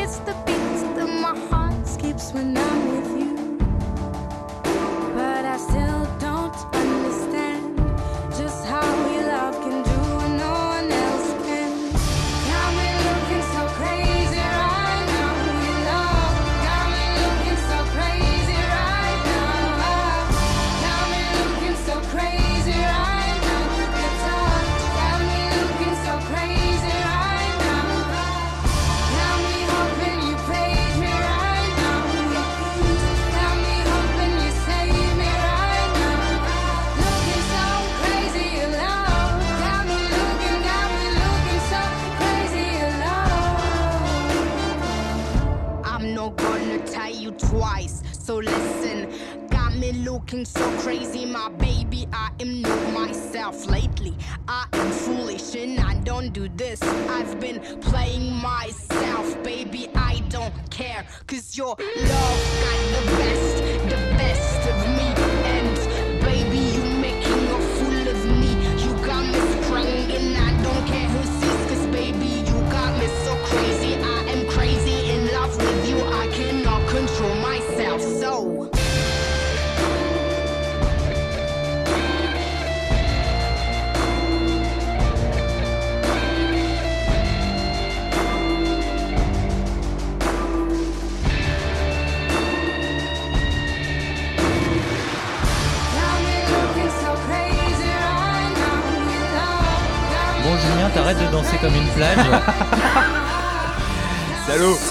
[0.00, 3.34] It's the beat that my heart skips when I'm with you.
[5.14, 5.95] But I still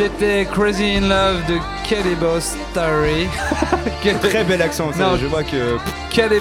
[0.05, 3.27] C'était Crazy in Love de Boss Story.
[4.21, 5.17] Très bel accent, ça, Non.
[5.17, 5.77] je vois que.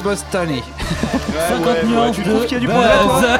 [0.00, 0.62] Boss Tony.
[1.48, 3.30] 50 nuances tu trouves qu'il y a du progrès, toi buzz.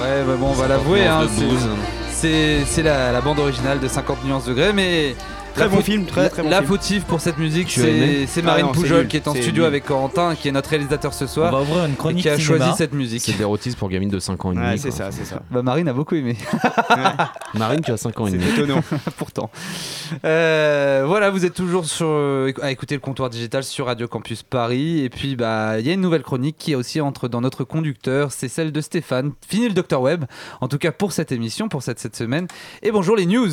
[0.00, 1.26] Ouais, bah bon, on va l'avouer, hein,
[2.10, 5.14] c'est la, la bande originale de 50 nuances degrés, mais
[5.54, 6.68] Très bon film, très, très bon la film.
[6.68, 9.42] fautive pour cette musique, c'est c'est Ah Marine non, c'est Poujol qui est en c'est
[9.42, 12.22] studio avec Corentin, qui est notre réalisateur ce On soir, va ouvrir une et chronique
[12.22, 12.64] qui a cinéma.
[12.64, 13.20] choisi cette musique.
[13.22, 14.66] C'est l'érotisme pour gamine de 5 ans et demi.
[14.66, 15.42] Ouais, c'est ça, c'est ça.
[15.50, 16.36] Bah Marine a beaucoup aimé,
[17.54, 18.50] Marine, tu as 5 ans et C'est demi.
[18.50, 18.82] étonnant.
[19.18, 19.50] pourtant.
[20.24, 24.42] Euh, voilà, vous êtes toujours sur, euh, à écouter le comptoir digital sur Radio Campus
[24.42, 25.00] Paris.
[25.04, 28.32] Et puis, bah, il y a une nouvelle chronique qui aussi entre dans notre conducteur.
[28.32, 29.32] C'est celle de Stéphane.
[29.46, 30.24] Fini le Dr Web.
[30.60, 32.46] En tout cas pour cette émission, pour cette, cette semaine.
[32.82, 33.50] Et bonjour les news.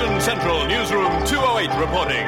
[0.00, 2.24] Action Central Newsroom 208 reporting.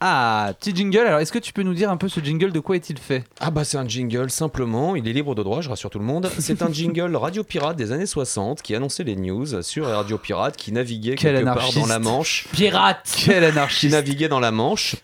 [0.00, 1.00] Ah, petit jingle.
[1.00, 2.52] Alors, est-ce que tu peux nous dire un peu ce jingle?
[2.52, 3.24] De quoi est-il fait?
[3.40, 6.04] Ah bah c'est un jingle simplement, il est libre de droit, je rassure tout le
[6.04, 6.30] monde.
[6.38, 10.56] C'est un jingle Radio Pirate des années 60 qui annonçait les news sur Radio Pirates
[10.56, 12.46] qui naviguaient Quel quelque part dans la Manche.
[12.52, 14.94] Pirate Quel Qui anarchiste naviguait dans la Manche.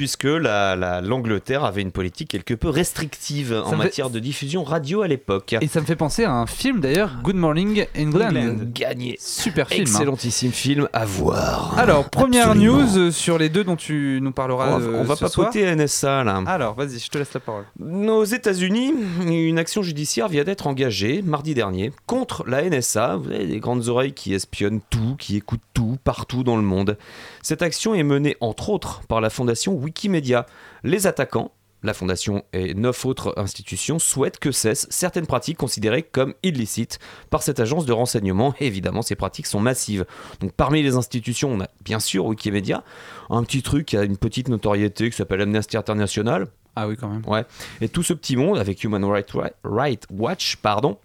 [0.00, 4.64] Puisque la- la- l'Angleterre avait une politique quelque peu restrictive en fait- matière de diffusion
[4.64, 5.54] radio à l'époque.
[5.60, 8.28] Et ça me fait penser à un film d'ailleurs, Good Morning England.
[8.28, 8.56] England.
[8.72, 9.18] Gagné.
[9.20, 9.80] Super film.
[9.80, 9.82] hein.
[9.82, 11.78] Excellentissime film à voir.
[11.78, 12.78] Alors, première Absolument.
[12.78, 14.74] news euh, sur les deux dont tu nous parleras.
[14.74, 15.48] on va, euh, on va ce soir.
[15.50, 16.42] papoter NSA là.
[16.46, 17.64] Alors, vas-y, je te laisse la parole.
[17.78, 18.94] Aux États-Unis,
[19.26, 23.16] une action judiciaire vient d'être engagée mardi dernier contre la NSA.
[23.16, 26.96] Vous avez des grandes oreilles qui espionnent tout, qui écoutent tout, partout dans le monde.
[27.42, 30.46] Cette action est menée entre autres par la fondation Wikimedia.
[30.84, 31.50] Les attaquants,
[31.82, 37.42] la fondation et neuf autres institutions souhaitent que cessent certaines pratiques considérées comme illicites par
[37.42, 38.54] cette agence de renseignement.
[38.60, 40.04] Et évidemment, ces pratiques sont massives.
[40.40, 42.84] Donc, parmi les institutions, on a bien sûr Wikimedia,
[43.30, 46.46] un petit truc qui a une petite notoriété qui s'appelle Amnesty International.
[46.76, 47.22] Ah oui, quand même.
[47.26, 47.44] Ouais.
[47.80, 49.32] Et tout ce petit monde, avec Human Rights
[49.64, 50.98] Right Watch, pardon,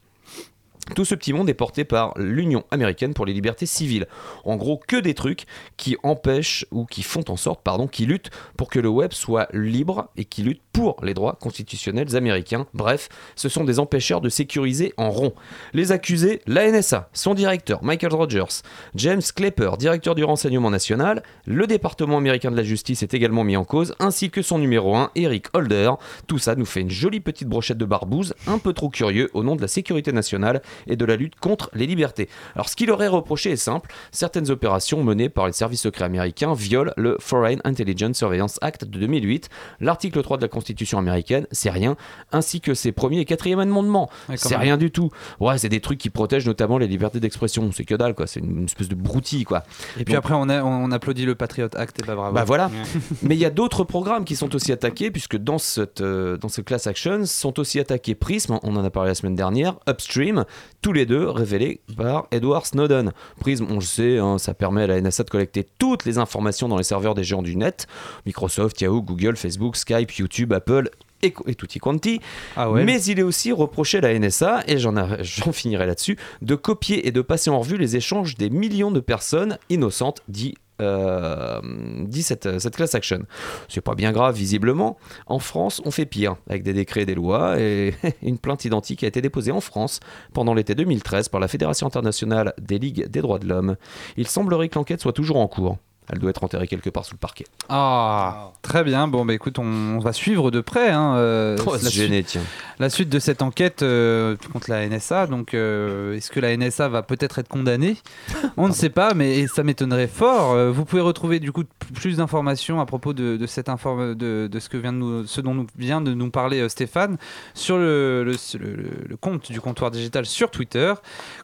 [0.94, 4.08] tout ce petit monde est porté par l'Union américaine pour les libertés civiles.
[4.44, 5.46] En gros, que des trucs
[5.78, 9.48] qui empêchent ou qui font en sorte, pardon, qui luttent pour que le web soit
[9.54, 12.68] libre et qui luttent pour les droits constitutionnels américains.
[12.74, 13.08] Bref,
[13.38, 15.34] ce sont des empêcheurs de sécuriser en rond.
[15.72, 18.62] Les accusés, la NSA, son directeur Michael Rogers,
[18.94, 23.56] James Clapper, directeur du renseignement national, le département américain de la justice est également mis
[23.56, 25.92] en cause, ainsi que son numéro 1, Eric Holder.
[26.28, 29.44] Tout ça nous fait une jolie petite brochette de barbouze, un peu trop curieux au
[29.44, 32.28] nom de la sécurité nationale et de la lutte contre les libertés.
[32.54, 36.54] Alors ce qu'il aurait reproché est simple, certaines opérations menées par les services secrets américains
[36.54, 39.48] violent le Foreign Intelligence Surveillance Act de 2008,
[39.80, 40.65] l'article 3 de la Constitution
[40.98, 41.96] américaine, c'est rien,
[42.32, 45.10] ainsi que ses premiers et quatrième amendements, Ouais, c'est rien du tout.
[45.40, 48.40] Ouais, c'est des trucs qui protègent notamment les libertés d'expression, c'est que dalle quoi, c'est
[48.40, 49.64] une, une espèce de broutille quoi.
[50.00, 52.34] Et puis après, on, a, on applaudit le Patriot Act et bah bravo.
[52.34, 52.72] Bah voilà.
[53.24, 56.50] Mais il y a d'autres programmes qui sont aussi attaqués, puisque dans cette, euh, dans
[56.50, 60.46] ce class action sont aussi attaqués Prism, on en a parlé la semaine dernière, Upstream,
[60.82, 63.12] tous les deux révélés par Edward Snowden.
[63.40, 66.68] Prism, on le sait, hein, ça permet à la NSA de collecter toutes les informations
[66.68, 67.88] dans les serveurs des géants du net,
[68.26, 70.90] Microsoft, Yahoo, Google, Facebook, Skype, YouTube, Apple
[71.22, 72.20] et, et tutti quanti.
[72.56, 72.84] Ah ouais.
[72.84, 77.12] Mais il est aussi reproché à la NSA, et j'en finirai là-dessus, de copier et
[77.12, 81.62] de passer en revue les échanges des millions de personnes innocentes, dit, euh,
[82.06, 83.26] dit cette, cette class action.
[83.70, 84.98] C'est pas bien grave, visiblement.
[85.26, 89.04] En France, on fait pire, avec des décrets et des lois, et une plainte identique
[89.04, 90.00] a été déposée en France
[90.34, 93.76] pendant l'été 2013 par la Fédération internationale des ligues des droits de l'homme.
[94.18, 95.78] Il semblerait que l'enquête soit toujours en cours.
[96.12, 97.46] Elle doit être enterrée quelque part sous le parquet.
[97.70, 99.08] Ah, très bien.
[99.08, 102.02] Bon, bah écoute, on, on va suivre de près hein, euh, Oh, la, c'est suite,
[102.04, 102.42] gêné, tiens.
[102.80, 105.26] la suite de cette enquête euh, contre la NSA.
[105.28, 107.98] Donc, euh, est-ce que la NSA va peut-être être condamnée?
[108.58, 110.56] On ne sait pas, mais ça m'étonnerait fort.
[110.72, 111.64] Vous pouvez retrouver du coup
[111.96, 115.26] plus d'informations à propos de, de cette informe, de, de ce que vient de nous,
[115.28, 117.18] ce dont nous, vient de nous parler Stéphane
[117.56, 120.94] sur le, le, le- le compte du comptoir digital sur Twitter.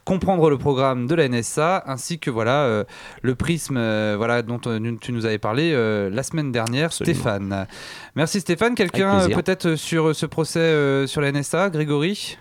[0.04, 2.84] Comprendre le programme de la NSA ainsi que voilà euh,
[3.22, 7.16] le prisme, euh, voilà dont euh, tu nous avais parlé euh, la semaine dernière, Absolument.
[7.16, 7.68] Stéphane.
[8.16, 8.74] Merci Stéphane.
[8.76, 12.38] Quelqu'un peut-être sur ce procès euh, sur la NSA, Grégory?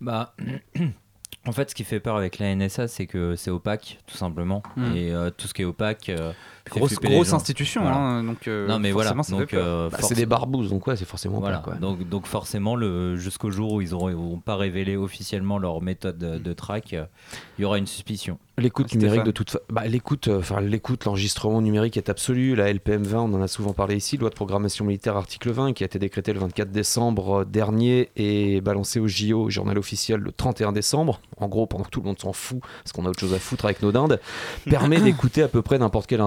[0.00, 0.34] Bah,
[1.46, 4.62] en fait, ce qui fait peur avec la NSA, c'est que c'est opaque, tout simplement.
[4.76, 4.96] Hmm.
[4.96, 6.08] Et euh, tout ce qui est opaque.
[6.08, 6.32] euh,
[6.70, 7.96] Grosse, institution, Voilà.
[7.96, 9.14] hein, donc euh, non, mais voilà.
[9.28, 11.58] Donc, euh, Bah, c'est des barbouzes, donc ouais, c'est forcément Voilà.
[11.58, 11.74] pas quoi.
[11.74, 16.38] Donc, donc forcément, le, jusqu'au jour où ils n'auront pas révélé officiellement leur méthode de,
[16.38, 17.04] de track, euh,
[17.58, 18.38] il y aura une suspicion.
[18.58, 19.02] L'écoute Stéphane.
[19.08, 23.20] numérique de toute bah, l'écoute euh, enfin l'écoute l'enregistrement numérique est absolu la LPM 20
[23.20, 25.98] on en a souvent parlé ici loi de programmation militaire article 20 qui a été
[25.98, 31.48] décrétée le 24 décembre dernier et balancée au JO journal officiel le 31 décembre en
[31.48, 33.64] gros pendant que tout le monde s'en fout parce qu'on a autre chose à foutre
[33.64, 34.20] avec nos dindes
[34.66, 36.20] permet d'écouter à peu près n'importe quel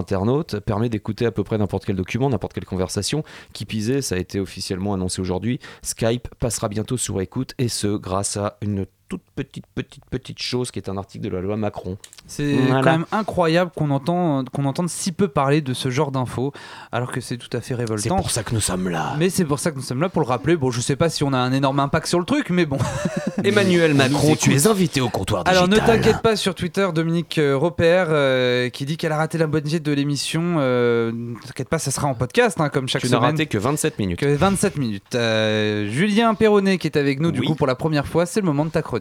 [0.65, 3.23] permet d'écouter à peu près n'importe quel document n'importe quelle conversation.
[3.53, 5.59] Qui pisait ça a été officiellement annoncé aujourd'hui.
[5.81, 10.71] Skype passera bientôt sur écoute et ce grâce à une toute petite petite petite chose
[10.71, 12.81] qui est un article de la loi Macron C'est Voilà.
[12.81, 16.53] quand même incroyable qu'on entend, qu'on entende si peu parler de ce genre d'infos,
[16.91, 18.15] alors que c'est tout à fait c'est révoltant.
[18.17, 20.21] pour ça que nous sommes là Mais c'est pour ça que nous sommes là pour
[20.21, 20.55] le rappeler.
[20.55, 22.77] Bon, je sais pas si on a un énorme impact sur le truc, mais bon.
[23.43, 25.63] Emmanuel Macron, tu es invité au comptoir digital.
[25.63, 29.37] Alors ne t'inquiète pas sur Twitter, Dominique euh, Repère euh, qui dit qu'elle a raté
[29.37, 30.55] la bonne idée de l'émission.
[30.59, 33.31] Euh, ne t'inquiète pas, ça sera en podcast hein, comme chaque Tu n'as semaine.
[33.31, 34.19] raté que 27 minutes.
[34.19, 35.15] Que 27 minutes.
[35.15, 38.45] Euh, Julien Perronnet qui est avec nous du coup pour la première fois, c'est le
[38.45, 38.94] moment de ta chronique.
[38.97, 38.99] Oh,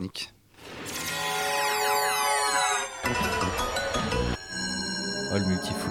[5.39, 5.84] le multifoot.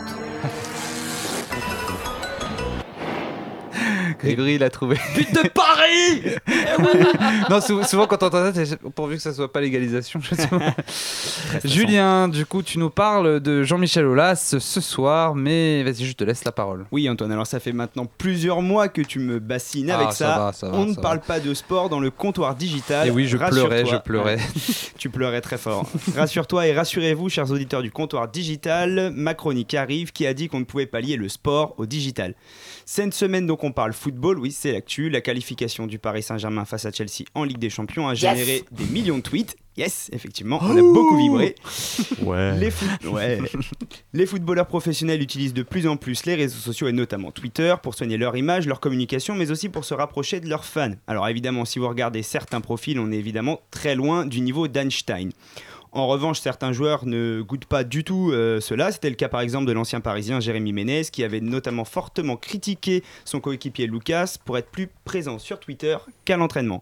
[4.20, 4.98] Grégory l'a trouvé.
[5.16, 6.36] But de Paris
[7.50, 10.20] non, sou- souvent quand on entend ça, c'est pourvu que ça soit pas légalisation.
[11.64, 16.24] Julien, du coup, tu nous parles de Jean-Michel Aulas ce soir, mais vas-y, je te
[16.24, 16.86] laisse la parole.
[16.92, 20.26] Oui, Antoine, alors ça fait maintenant plusieurs mois que tu me bassines avec Ah, ça.
[20.34, 23.08] ça va, ça va, On ne ça parle pas de sport dans le comptoir digital.
[23.08, 23.92] Et oui, je pleurais, Rassure-toi.
[24.00, 24.38] je pleurais.
[24.98, 25.86] Tu pleurais très fort.
[26.16, 30.60] Rassure-toi et rassurez-vous, chers auditeurs du comptoir digital, ma chronique arrive qui a dit qu'on
[30.60, 32.36] ne pouvait pas lier le sport au digital?
[32.86, 35.10] Cette semaine, donc, on parle football, oui, c'est l'actu.
[35.10, 38.84] La qualification du Paris Saint-Germain face à Chelsea en Ligue des Champions a généré des
[38.86, 39.56] millions de tweets.
[39.76, 41.56] Yes, effectivement, on a beaucoup vibré.
[42.22, 42.58] Ouais.
[42.60, 43.40] Les, foot- ouais.
[44.14, 47.96] Les footballeurs professionnels utilisent de plus en plus les réseaux sociaux et notamment Twitter pour
[47.96, 50.92] soigner leur image, leur communication, mais aussi pour se rapprocher de leurs fans.
[51.08, 55.30] Alors évidemment, si vous regardez certains profils, on est évidemment très loin du niveau d'Einstein.
[55.96, 58.92] En revanche, certains joueurs ne goûtent pas du tout euh, cela.
[58.92, 63.04] C'était le cas par exemple de l'ancien parisien Jérémy Ménez qui avait notamment fortement critiqué
[63.26, 66.82] son coéquipier Lucas pour être plus présent sur Twitter qu'à l'entraînement.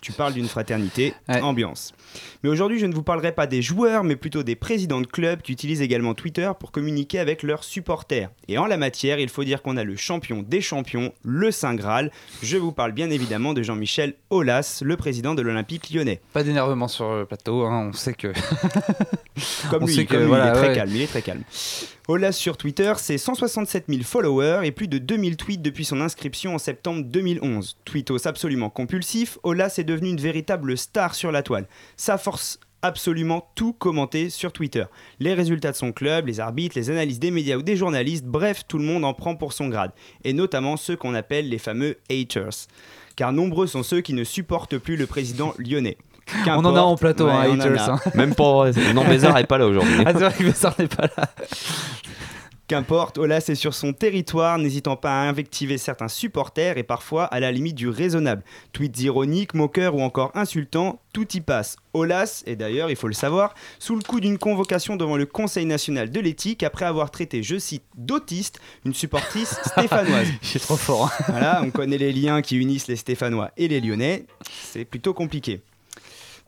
[0.00, 1.40] Tu parles d'une fraternité, Ouais.
[1.40, 1.94] ambiance.
[2.42, 5.40] Mais aujourd'hui, je ne vous parlerai pas des joueurs, mais plutôt des présidents de clubs
[5.42, 8.30] qui utilisent également Twitter pour communiquer avec leurs supporters.
[8.46, 11.74] Et en la matière, il faut dire qu'on a le champion des champions, le Saint
[11.74, 12.12] Graal.
[12.42, 16.20] Je vous parle bien évidemment de Jean-Michel Aulas, le président de l'Olympique lyonnais.
[16.32, 18.32] Pas d'énervement sur le plateau, hein, on sait que.
[19.70, 20.74] Comme On lui, sait que, comme lui, voilà, il est très ouais.
[20.74, 21.42] calme, il est très calme.
[22.06, 26.54] Olas sur Twitter, c'est 167 000 followers et plus de 2000 tweets depuis son inscription
[26.54, 27.78] en septembre 2011.
[27.84, 31.66] Tweetos absolument compulsif, Olas est devenu une véritable star sur la toile.
[31.96, 34.84] Sa force absolument tout commenter sur Twitter.
[35.18, 38.64] Les résultats de son club, les arbitres, les analyses des médias ou des journalistes, bref,
[38.68, 39.92] tout le monde en prend pour son grade.
[40.22, 42.68] Et notamment ceux qu'on appelle les fameux haters.
[43.16, 45.96] Car nombreux sont ceux qui ne supportent plus le président lyonnais.
[46.46, 47.88] On en a en plateau, hein, Ouais, haters.
[47.90, 47.92] a.
[47.94, 48.00] hein.
[48.14, 48.70] Même pas.
[48.94, 49.94] Non, Bézard est pas là aujourd'hui.
[50.06, 51.28] Ah, c'est vrai que ça n'est pas là.
[52.66, 57.38] Qu'importe, Olas est sur son territoire, n'hésitant pas à invectiver certains supporters et parfois à
[57.38, 58.42] la limite du raisonnable.
[58.72, 61.76] Tweets ironiques, moqueurs ou encore insultants, tout y passe.
[61.92, 65.66] Olas est d'ailleurs, il faut le savoir, sous le coup d'une convocation devant le Conseil
[65.66, 70.28] national de l'éthique après avoir traité, je cite, d'autiste une supportrice stéphanoise.
[70.40, 71.12] Suis trop fort.
[71.20, 71.24] hein.
[71.28, 74.24] Voilà, on connaît les liens qui unissent les Stéphanois et les Lyonnais.
[74.62, 75.60] C'est plutôt compliqué.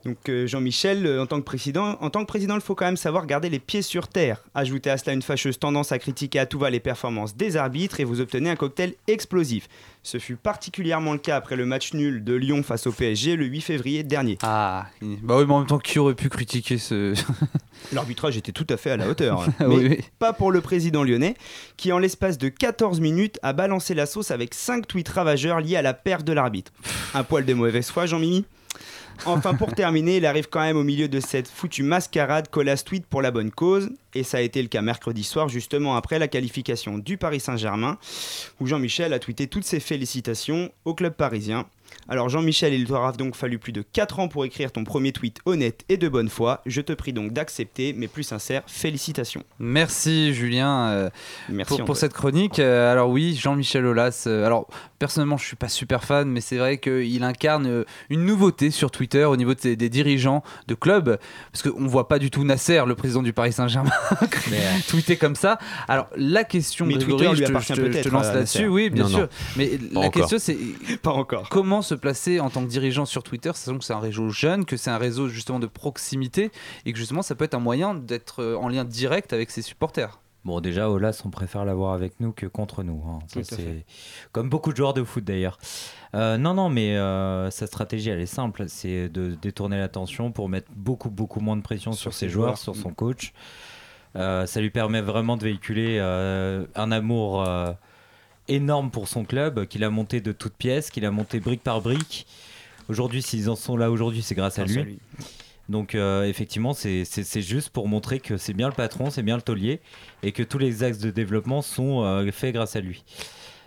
[0.05, 2.85] Donc euh, Jean-Michel, euh, en tant que président, en tant que président, il faut quand
[2.85, 4.43] même savoir garder les pieds sur terre.
[4.53, 7.99] Ajoutez à cela une fâcheuse tendance à critiquer à tout va les performances des arbitres
[7.99, 9.67] et vous obtenez un cocktail explosif.
[10.03, 13.45] Ce fut particulièrement le cas après le match nul de Lyon face au PSG le
[13.45, 14.37] 8 février dernier.
[14.43, 17.13] Ah, bah oui, mais en même temps, qui aurait pu critiquer ce.
[17.91, 19.45] L'arbitrage était tout à fait à la hauteur.
[19.59, 19.99] Mais oui, oui.
[20.17, 21.35] pas pour le président lyonnais,
[21.75, 25.75] qui en l'espace de 14 minutes a balancé la sauce avec 5 tweets ravageurs liés
[25.75, 26.71] à la perte de l'arbitre.
[27.13, 28.45] Un poil de mauvaise foi, Jean-Mimi?
[29.25, 33.05] Enfin, pour terminer, il arrive quand même au milieu de cette foutue mascarade Colas tweet
[33.05, 36.27] pour la bonne cause, et ça a été le cas mercredi soir, justement après la
[36.27, 37.97] qualification du Paris Saint-Germain,
[38.59, 41.65] où Jean-Michel a tweeté toutes ses félicitations au club parisien.
[42.09, 45.39] Alors Jean-Michel, il t'aura donc fallu plus de 4 ans pour écrire ton premier tweet
[45.45, 46.61] honnête et de bonne foi.
[46.65, 49.43] Je te prie donc d'accepter mes plus sincères félicitations.
[49.59, 51.09] Merci Julien euh,
[51.49, 52.59] Merci pour, cette chronique.
[52.59, 54.23] Euh, alors oui, Jean-Michel Aulas.
[54.27, 54.67] euh, alors
[54.99, 59.25] personnellement, je suis pas super fan, mais c'est vrai qu'il incarne une nouveauté sur Twitter
[59.25, 61.17] au niveau de ses- des dirigeants de clubs,
[61.51, 63.91] parce qu'on voit pas du tout Nasser, le président du Paris Saint-Germain,
[64.87, 65.59] tweeter comme ça.
[65.87, 68.11] Alors la question, Mais Grégory, Twitter lui je, te, appartient je te- je te peut-être,
[68.11, 69.19] lance à là-dessus, oui, bien Non, sûr.
[69.19, 69.27] non.
[69.57, 70.11] Mais la encore.
[70.11, 70.57] question, c'est
[71.01, 71.49] Pas encore.
[71.49, 74.65] comment se placer en tant que dirigeant sur Twitter, sachant que c'est un réseau jeune,
[74.65, 76.51] que c'est un réseau justement de proximité,
[76.85, 79.61] et que justement ça peut être un moyen d'être euh, en lien direct avec ses
[79.61, 80.19] supporters.
[80.45, 83.03] Bon, déjà, Olas, on préfère l'avoir avec nous que contre nous.
[83.05, 83.19] hein.
[83.27, 83.85] Ça, c'est.
[84.31, 85.57] Comme beaucoup de joueurs de foot d'ailleurs.
[86.15, 88.63] Euh, non, non, mais euh, sa stratégie, elle est simple.
[88.69, 92.55] C'est de détourner l'attention pour mettre beaucoup, beaucoup moins de pression sur, Sur ses joueurs,
[92.55, 92.57] joueurs.
[92.59, 93.33] sur son coach.
[94.15, 97.45] Euh, ça lui permet vraiment de véhiculer un amour
[98.47, 101.81] énorme pour son club, qu'il a monté de toutes pièces, qu'il a monté brique par
[101.81, 102.27] brique.
[102.89, 104.73] Aujourd'hui, s'ils en sont là aujourd'hui, c'est grâce à lui.
[104.79, 104.99] à lui.
[105.69, 107.03] Donc euh, effectivement, c'est-
[107.41, 109.81] juste pour montrer que c'est bien le patron, c'est bien le taulier,
[110.23, 113.03] et que tous les axes de développement sont euh, faits grâce à lui.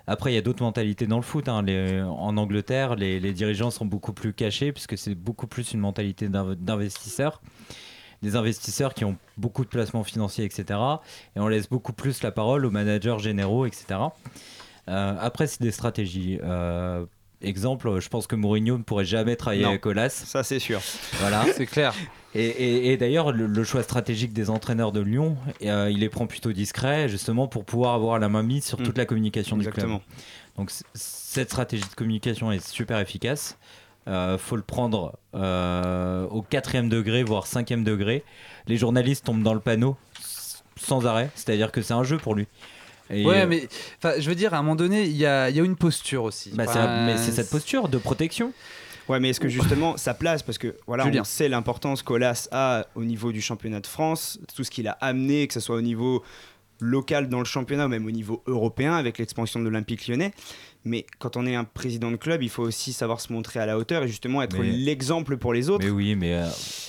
[0.07, 1.49] Après, il y a d'autres mentalités dans le foot.
[1.49, 1.63] hein.
[1.63, 5.81] Les- en Angleterre, les, les dirigeants sont beaucoup plus cachés, puisque c'est beaucoup plus une
[5.81, 7.43] mentalité d'inv- d'investisseurs.
[8.23, 10.79] Des investisseurs qui ont beaucoup de placements financiers, etc.
[11.37, 13.99] Et on laisse beaucoup plus la parole aux managers généraux, etc.
[14.89, 16.39] Euh, après, c'est des stratégies.
[16.43, 17.05] Euh,
[17.43, 19.71] exemple, je pense que Mourinho ne pourrait jamais travailler Non.
[19.71, 20.11] avec Olas.
[20.11, 20.81] Ça c'est sûr.
[21.21, 21.45] Voilà.
[21.57, 21.95] C'est clair.
[22.35, 26.09] Et, et- et d'ailleurs, le, le choix stratégique des entraîneurs de Lyon, euh, il les
[26.09, 28.85] prend plutôt discrets, justement pour pouvoir avoir la main mise sur Mm.
[28.85, 29.99] toute la communication du Exactement.
[29.99, 30.19] club.
[30.57, 33.59] Donc cette stratégie de communication est super efficace.
[34.09, 38.23] Euh, faut le prendre euh, au quatrième degré, voire cinquième degré.
[38.67, 39.97] Les journalistes tombent dans le panneau
[40.77, 42.47] sans arrêt, c'est-à-dire que c'est un jeu pour lui.
[43.11, 43.69] Et, ouais, euh, mais
[43.99, 45.77] enfin, je veux dire, à un moment donné, il y a, il y a une
[45.77, 46.51] posture aussi.
[46.55, 48.53] bah, Enfin, mais c'est cette posture de protection.
[49.09, 51.23] Ouais, mais est-ce que justement ça place Parce que voilà, Julien.
[51.23, 54.93] on sait l'importance qu'Olas a au niveau du championnat de France, tout ce qu'il a
[55.01, 56.23] amené, que ce soit au niveau
[56.79, 60.33] local dans le championnat, ou même au niveau européen avec l'expansion de l'Olympique lyonnais.
[60.85, 63.67] Mais quand on est un président de club, il faut aussi savoir se montrer à
[63.67, 65.85] la hauteur et justement être Mais- l'exemple pour les autres.
[65.85, 66.35] Mais oui, mais.
[66.35, 66.47] euh,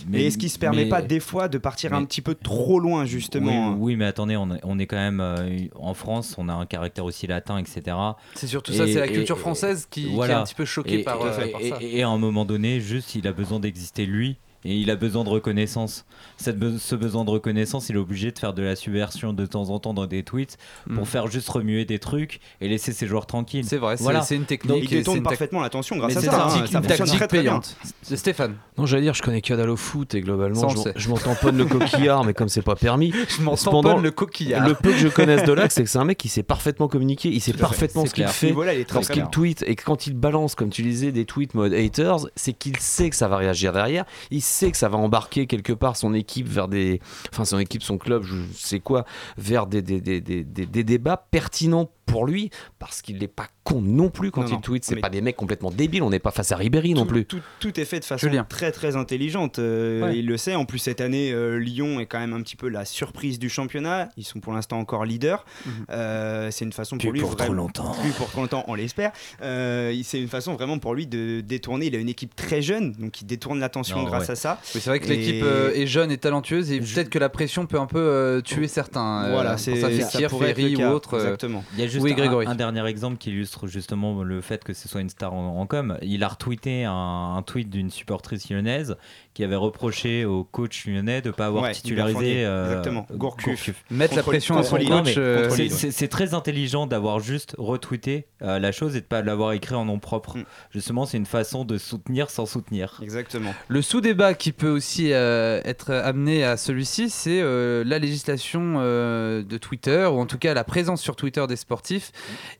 [0.08, 2.34] Mais est-ce qu'il se permet mais- pas des fois de partir mais- un petit peu
[2.36, 5.94] trop loin justement Oui, oui, mais attendez, on est, on est quand même euh, en
[5.94, 7.98] France, on a un caractère aussi latin, etc.
[8.36, 11.04] C'est surtout ça, c'est la culture et- française qui, est un petit peu choquée Et,
[11.04, 11.78] par, et- euh, par ça.
[11.82, 14.38] et- et à un moment donné, juste, il a besoin d'exister lui.
[14.64, 16.06] Et il a besoin de reconnaissance.
[16.38, 19.46] Cette be- ce besoin de reconnaissance, il est obligé de faire de la subversion de
[19.46, 20.58] temps en temps dans des tweets
[20.94, 21.06] pour Mm.
[21.06, 23.66] faire juste remuer des trucs et laisser ses joueurs tranquilles.
[23.66, 24.22] C'est vrai, c'est Voilà.
[24.22, 24.84] c'est une il technique.
[24.86, 26.28] et c'est détourne parfaitement l'attention grâce Mais à ça.
[26.28, 27.76] une hein, tactique- ça une fonctionne tactique très, payante.
[28.04, 31.10] C'est Stéphane, Non, j'allais dire, je connais que dalle au foot et globalement, Ça, je
[31.10, 33.12] m'en- tamponne le coquillard, mais comme c'est pas permis.
[33.30, 34.68] je m'en Cependant, tamponne le coquillard.
[34.68, 36.88] Le peu que je connaisse de Lac, c'est que c'est un mec qui sait parfaitement
[36.88, 38.48] communiquer, il sait parfaitement ce qu'il fait.
[38.48, 39.30] niveau-là, il Lorsqu'il clair.
[39.32, 42.78] tweet et que quand il balance, comme tu disais, des tweets mode haters, c'est qu'il
[42.78, 44.06] sait que ça va réagir derrière.
[44.32, 47.00] Il sait que ça va embarquer quelque part son équipe vers des.
[47.32, 49.06] Enfin, son équipe, son club, je sais quoi,
[49.38, 54.10] vers des, des, des, des, débats pertinents pour lui, parce qu'il n'est pas con non
[54.10, 54.84] plus quand Non, il non, tweet.
[54.84, 57.26] C'est pas des mecs complètement débiles, on n'est pas face à Ribéry non plus.
[57.26, 58.44] Tout, tout est fait de façon Julien.
[58.48, 59.60] très très intelligente.
[59.60, 60.18] euh, Ouais.
[60.18, 60.56] Il le sait.
[60.56, 63.50] En plus, cette année, euh, Lyon est quand même un petit peu la surprise du
[63.50, 64.10] championnat.
[64.18, 65.46] Ils sont pour l'instant encore leaders.
[65.66, 65.72] Mhm.
[65.92, 67.92] Euh, c'est une façon pour lui pour trop vraiment- longtemps.
[68.02, 69.12] Plus pour trop longtemps, on l'espère.
[69.42, 71.88] Euh, c'est une façon vraiment pour lui de détourner.
[71.88, 74.32] Il a une équipe très jeune, donc il détourne l'attention grâce ouais.
[74.32, 74.60] à ça.
[74.76, 77.20] Oui, c'est vrai que Et- l'équipe euh, est jeune et talentueuse et Je- peut-être que
[77.20, 79.30] la pression peut un peu euh, tuer certains.
[79.32, 81.16] voilà, c'est ça, ça Ferry le ou autre.
[81.16, 81.64] Exactement.
[81.74, 82.48] Il y a juste Oui, un- Grégory.
[82.48, 85.66] un, dernier exemple qui illustre justement le fait que ce soit une star en, en
[85.68, 85.98] com.
[86.02, 88.96] Il a retweeté un, un tweet d'une supportrice lyonnaise
[89.34, 93.08] qui avait reproché au coach lyonnais de ne pas avoir Ouais, titularisé euh, exactement.
[93.14, 93.72] Gourcuff.
[93.90, 94.88] Mettre la pression à son coach.
[94.90, 99.22] Non, mais euh, C'est- très intelligent d'avoir juste retweeté euh, la chose et de pas
[99.22, 100.38] l'avoir écrit en nom propre.
[100.38, 100.44] Mm.
[100.72, 103.00] Justement, c'est une façon de soutenir sans soutenir.
[103.02, 103.54] Exactement.
[103.70, 109.44] Le sous-débat qui peut aussi euh, être amené à celui-ci, c'est euh, la législation euh,
[109.44, 111.81] de Twitter, ou en tout cas la présence sur Twitter des sportifs,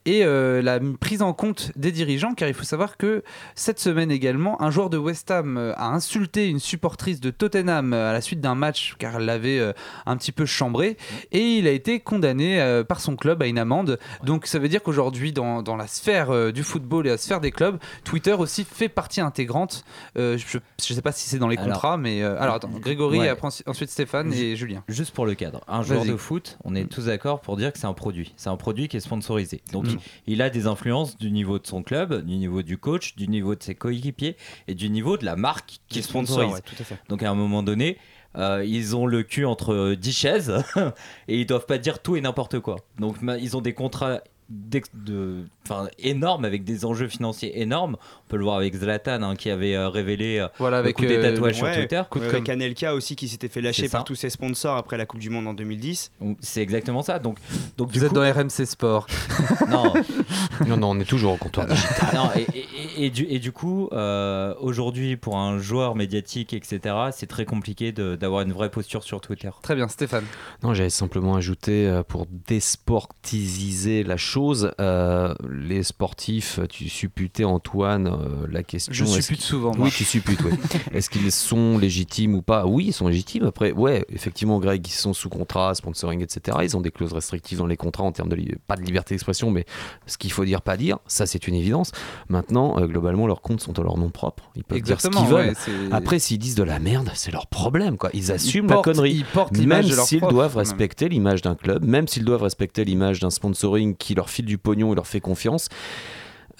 [0.04, 3.22] et euh, la prise en compte des dirigeants, car il faut savoir que
[3.54, 7.92] cette semaine également, un joueur de West Ham euh, a insulté une supportrice de Tottenham
[7.92, 9.72] euh, à la suite d'un match, car elle l'avait euh,
[10.06, 10.96] un petit peu chambré,
[11.32, 13.98] et il a été condamné euh, par son club à une amende.
[14.24, 17.50] Donc ça veut dire qu'aujourd'hui, dans, dans la sphère du football et la sphère des
[17.50, 19.84] clubs, Twitter aussi fait partie intégrante.
[20.16, 23.28] Je ne sais pas si c'est dans les Alors- contrats, mais alors attends, Grégory, Ouais.
[23.28, 24.82] après, ensuite Stéphane et Julien.
[24.88, 27.78] Juste pour le cadre, un joueur de foot, on est tous d'accord pour dire que
[27.78, 28.32] c'est un produit.
[28.36, 29.60] C'est un produit qui est sponsorisé.
[29.72, 29.98] Donc Mm.
[30.26, 33.54] il a des influences du niveau de son club, du niveau du coach, du niveau
[33.54, 34.36] de ses coéquipiers
[34.68, 36.52] et du niveau de la marque qui sponsorise.
[36.54, 36.98] ouais, tout à fait.
[37.08, 37.98] Donc à un moment donné,
[38.38, 40.52] euh, ils ont le cul entre 10 chaises
[41.28, 42.76] et ils doivent pas dire tout et n'importe quoi.
[42.98, 47.96] Donc ils ont des contrats d'ex- de enfin, énorme avec des enjeux financiers énormes.
[48.32, 51.02] Peut le voir avec Zlatan hein, qui avait euh, révélé euh, Voilà, le avec coup
[51.04, 52.00] des euh, tatouages sur Twitter.
[52.14, 55.20] ouais, avec Anelka aussi qui s'était fait lâcher par tous ses sponsors après la Coupe
[55.20, 56.12] du Monde en 2010.
[56.22, 57.18] Donc, C'est exactement ça.
[57.18, 57.36] Donc,
[57.76, 59.06] donc du Vous êtes coup, dans RMC Sport.
[59.68, 59.92] non,
[60.66, 62.08] Non, non, on est toujours au comptoir digital.
[62.14, 62.66] non, et, et-
[63.00, 67.44] et- et du, et du coup, euh, aujourd'hui, pour un joueur médiatique, etc., c'est très
[67.44, 69.50] compliqué de- d'avoir une vraie posture sur Twitter.
[69.62, 70.24] Très bien, Stéphane.
[70.62, 78.06] Non, j'avais simplement ajouté euh, pour désportiser la chose, euh, les sportifs, tu supputais Antoine
[78.22, 78.92] euh, la question.
[78.92, 79.86] Je suppute souvent, moi.
[79.86, 80.52] Oui, tu supputes, oui.
[80.92, 82.66] Est-ce qu'ils sont légitimes ou pas?
[82.66, 83.44] Oui, ils sont légitimes.
[83.44, 86.58] Après, ouais, effectivement, Greg, ils sont sous contrat, sponsoring, etc.
[86.62, 89.14] Ils ont des clauses restrictives dans les contrats en termes de li- pas de liberté
[89.14, 89.64] d'expression, mais
[90.06, 91.92] ce qu'il faut dire, pas dire, ça c'est une évidence.
[92.28, 94.50] Maintenant, euh, globalement, leurs comptes sont à leur nom propre.
[94.56, 95.24] Ils peuvent dire ce Exactement.
[95.26, 95.48] qu'ils veulent.
[95.48, 98.10] ouais, Après, s'ils disent de la merde, c'est leur problème, quoi.
[98.14, 99.12] Ils assument portent- la connerie.
[99.12, 102.42] Ils portent Même l'image de leur s'ils doivent respecter l'image d'un club, même s'ils doivent
[102.42, 105.68] respecter l'image d'un sponsoring qui leur file du pognon et leur fait confiance,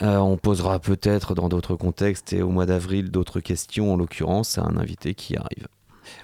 [0.00, 4.58] euh, on posera peut-être dans d'autres contextes et au mois d'avril d'autres questions, en l'occurrence
[4.58, 5.68] à un invité qui arrive.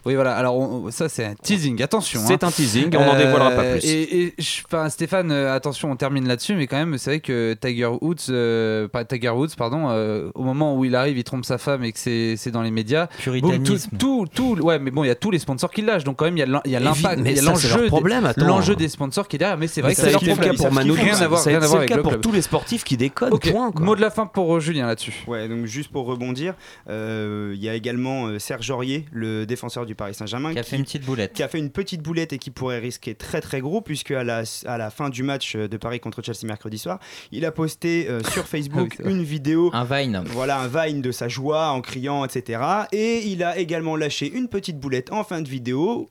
[0.06, 0.34] Oui, voilà.
[0.36, 1.82] Alors, on- ça, c'est un teasing.
[1.82, 2.20] Attention.
[2.20, 2.24] hein.
[2.26, 3.84] C'est un teasing, on n'en Euh, dévoilera pas plus.
[3.84, 7.20] Et, et je- enfin, Stéphane, euh, attention, on termine là-dessus, mais quand même, c'est vrai
[7.20, 11.24] que Tiger Woods, euh, pas Tiger Woods, pardon, euh, au moment où il arrive, il
[11.24, 13.06] trompe sa femme et que c'est c'est dans les médias.
[13.06, 13.96] Boum, tout, Puritanisme.
[13.98, 16.24] tout, tout- ouais, mais bon, il y a tous les sponsors qui lâchent, donc quand
[16.24, 17.88] même, il y a l'im- il y a Évi- l'impact, mais il y a l'enjeu,
[18.36, 19.58] l'enjeu des sponsors qui est derrière.
[19.58, 20.56] Mais c'est vrai Mais que c'est leur problème.
[20.56, 22.96] cas pour Manu Rien à voir, rien à avec le pour tous les sportifs qui
[22.96, 23.32] déconnent.
[23.32, 23.84] Ok, point, quoi.
[23.84, 25.24] mot de la fin pour Julien là-dessus.
[25.26, 26.54] Ouais, donc juste pour rebondir,
[26.88, 30.84] il y a également Serge Aurier, le défenseur du Paris Saint-Germain, Qui a fait une
[30.84, 31.34] petite boulette.
[31.34, 34.24] qui a fait une petite boulette et qui pourrait risquer très très gros puisque à
[34.24, 36.98] la, à la fin du match de Paris contre Chelsea mercredi soir,
[37.32, 40.22] il a posté euh, sur Ah Facebook oui, une vidéo Un Vine.
[40.28, 44.48] voilà un vine de sa joie en criant etc et il a également lâché une
[44.48, 46.08] petite boulette en fin de vidéo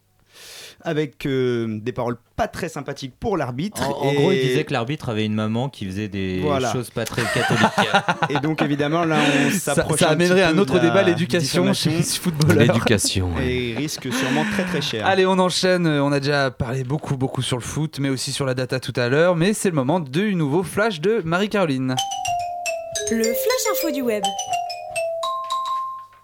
[0.83, 5.09] avec euh, des paroles pas très sympathiques pour l'arbitre En, gros, il disait que l'arbitre
[5.09, 6.71] avait une maman qui faisait des Voilà.
[6.71, 7.89] choses pas très catholiques.
[8.29, 9.17] et donc évidemment là
[9.47, 12.67] on Ça, s'approche ça un amènerait un de autre débat, l'éducation chez les footballeurs.
[12.67, 13.33] L'éducation.
[13.35, 13.47] ouais.
[13.55, 15.87] et risque sûrement très très cher Allez, on enchaîne.
[15.87, 18.93] On a déjà parlé beaucoup, beaucoup sur le foot, mais aussi sur la data tout
[18.95, 19.35] à l'heure.
[19.35, 21.95] Mais c'est le moment du nouveau flash de Marie-Caroline.
[23.11, 23.33] Le flash
[23.71, 24.23] info du web.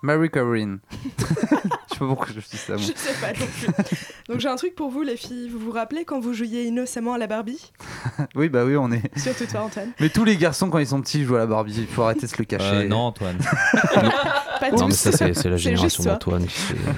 [0.01, 0.79] Marie-Caroline.
[2.03, 2.73] Je sais pas pourquoi je dis ça.
[2.73, 2.81] moi.
[2.81, 3.85] Je sais pas non plus.
[4.29, 5.49] Donc j'ai un truc pour vous les filles.
[5.49, 7.71] Vous vous rappelez quand vous jouiez innocemment à la Barbie?
[8.35, 9.01] Oui, bah oui, on est.
[9.17, 9.91] Surtout toi Antoine.
[9.99, 11.75] Mais tous les garçons, quand ils sont petits, jouent à la Barbie.
[11.77, 12.65] Il faut arrêter de se le cacher.
[12.65, 13.37] Euh, non, Antoine.
[14.59, 16.13] Pas Non, mais ça, c'est c'est la génération toi.
[16.13, 16.47] d'Antoine.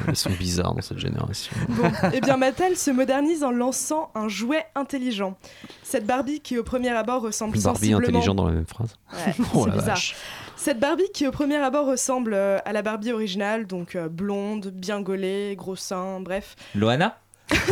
[0.08, 1.52] Ils sont bizarres dans cette génération.
[1.70, 5.36] Bon, eh bien Mattel se modernise en lançant un jouet intelligent.
[5.84, 8.00] Cette Barbie qui au premier abord ressemble Barbie sensiblement...
[8.00, 8.96] intelligent dans la même phrase.
[9.14, 9.86] Ouais, Oh c'est bizarre.
[9.86, 10.16] vache.
[10.58, 14.68] Cette Barbie qui au premier abord ressemble euh, à la Barbie originale, donc euh, blonde,
[14.74, 16.56] bien gaulée, gros seins, bref.
[16.76, 17.20] Loana?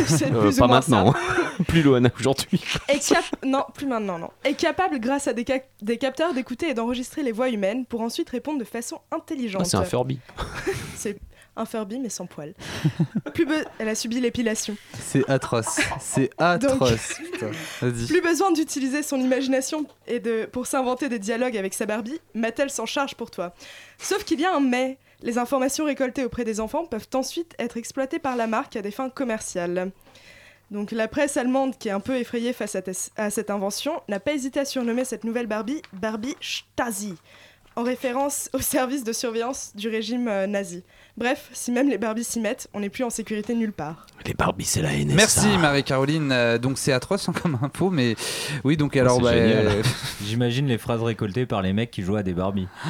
[0.06, 1.12] C'est Euh, pas maintenant.
[1.66, 2.62] Plus Loana aujourd'hui.
[3.44, 4.30] Non, plus maintenant, non.
[4.44, 8.00] Est capable, grâce à des, ca- des capteurs, d'écouter et d'enregistrer les voix humaines pour
[8.00, 9.62] ensuite répondre de façon intelligente.
[9.62, 10.18] Ah, c'est un Furby.
[11.56, 12.54] Un Furby, mais sans poils.
[13.34, 13.46] Plus
[13.78, 14.76] Elle a subi l'épilation.
[14.98, 15.80] C'est atroce.
[16.00, 17.14] C'est atroce.
[17.32, 17.50] Putain.
[17.80, 22.70] Plus besoin d'utiliser son imagination et de, pour s'inventer des dialogues avec sa Barbie, Mattel
[22.70, 23.54] s'en charge pour toi.
[23.98, 24.98] Sauf qu'il y a un mais.
[25.22, 28.90] Les informations récoltées auprès des enfants peuvent ensuite être exploitées par la marque à des
[28.90, 29.90] fins commerciales.
[30.70, 32.76] Donc la presse allemande, qui est un peu effrayée face
[33.16, 37.14] à cette invention, n'a pas hésité à surnommer cette nouvelle Barbie Barbie Stasi,
[37.76, 40.82] en référence au service de surveillance du régime euh, nazi.
[41.16, 44.06] Bref, si même les Barbies s'y mettent, on n'est plus en sécurité nulle part.
[44.26, 45.14] Les Barbie, c'est la NSA.
[45.14, 46.32] Merci Marie-Caroline.
[46.32, 48.16] Euh, donc c'est atroce hein, comme info, mais
[48.64, 49.18] oui, donc alors.
[49.18, 49.82] c'est bah, euh,
[50.24, 52.68] J'imagine les phrases récoltées par les mecs qui jouent à des Barbies.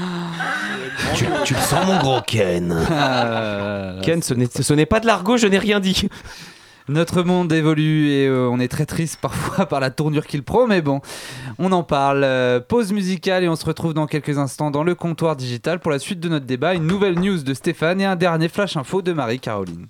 [1.16, 5.47] Tu, tu le sens, mon gros Ken euh, Ken, ce n'est pas de l'argot, je
[5.47, 6.09] n'ai rien dit.
[6.89, 10.66] Notre monde évolue et euh, on est très triste parfois par la tournure qu'il prend,
[10.66, 11.01] mais bon,
[11.59, 12.24] on en parle.
[12.24, 15.91] Euh, pause musicale et on se retrouve dans quelques instants dans le comptoir digital pour
[15.91, 16.74] la suite de notre débat.
[16.74, 19.87] Une nouvelle news de Stéphane et un dernier flash info de Marie-Caroline.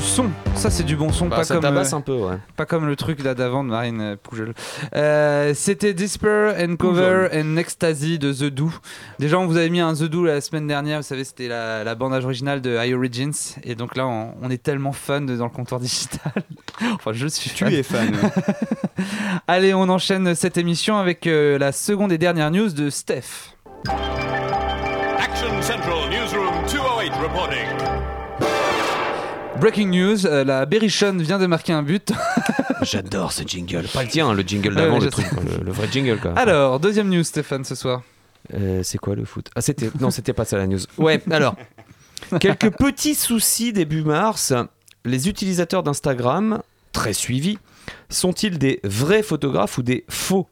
[0.00, 0.30] Du son.
[0.54, 1.26] Ça, c'est du bon son.
[1.26, 2.36] Bah, pas ça comme, tabasse euh, un peu, ouais.
[2.56, 4.54] Pas comme le truc là d'avant de Marine euh, Poujol.
[4.96, 8.70] Euh, C'était Disper and Cover and Ecstasy de The Do.
[9.18, 11.00] Déjà, on vous avait mis un The Do la semaine dernière.
[11.00, 13.32] Vous savez, c'était la, la bande originale de High Origins.
[13.62, 16.32] Et donc là, on, on est tellement fan de- dans le comptoir digital.
[16.94, 18.08] enfin, je suis Tu es fan.
[18.14, 18.54] ouais.
[19.48, 23.54] Allez, on enchaîne cette émission avec euh, la seconde et dernière news de Steph.
[29.60, 32.12] Breaking news, euh, la Berrichonne vient de marquer un but.
[32.82, 33.86] J'adore ce jingle.
[33.92, 35.34] Pas le tien, le jingle d'avant, ouais, le truc, sais.
[35.34, 36.32] quoi, le, le vrai jingle quoi.
[36.32, 38.02] Alors, deuxième news, Stéphane, ce soir.
[38.54, 39.50] Euh, c'est quoi le foot?
[39.54, 40.80] Ah, c'était non, c'était pas ça la news.
[40.96, 41.56] Ouais, alors
[42.40, 44.54] quelques petits soucis début mars.
[45.04, 47.58] Les utilisateurs d'Instagram, très suivis,
[48.08, 50.48] sont-ils des vrais photographes ou des faux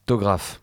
[0.00, 0.59] photographes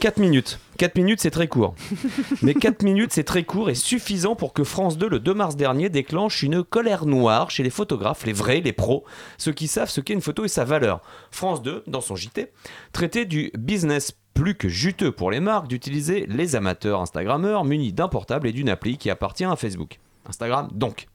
[0.00, 0.60] 4 minutes.
[0.78, 1.74] 4 minutes, c'est très court.
[2.42, 5.56] Mais 4 minutes, c'est très court et suffisant pour que France 2, le 2 mars
[5.56, 9.04] dernier, déclenche une colère noire chez les photographes, les vrais, les pros,
[9.38, 11.00] ceux qui savent ce qu'est une photo et sa valeur.
[11.32, 12.52] France 2, dans son JT,
[12.92, 18.06] traitait du business plus que juteux pour les marques d'utiliser les amateurs Instagrammeurs munis d'un
[18.06, 19.98] portable et d'une appli qui appartient à Facebook.
[20.26, 21.08] Instagram, donc.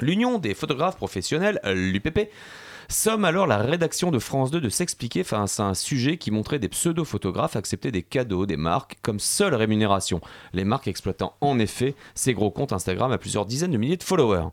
[0.00, 2.28] L'Union des photographes professionnels, l'UPP,
[2.92, 6.58] somme alors la rédaction de France 2 de s'expliquer face à un sujet qui montrait
[6.58, 10.20] des pseudo-photographes accepter des cadeaux des marques comme seule rémunération.
[10.52, 14.02] Les marques exploitant en effet ces gros comptes Instagram à plusieurs dizaines de milliers de
[14.02, 14.48] followers.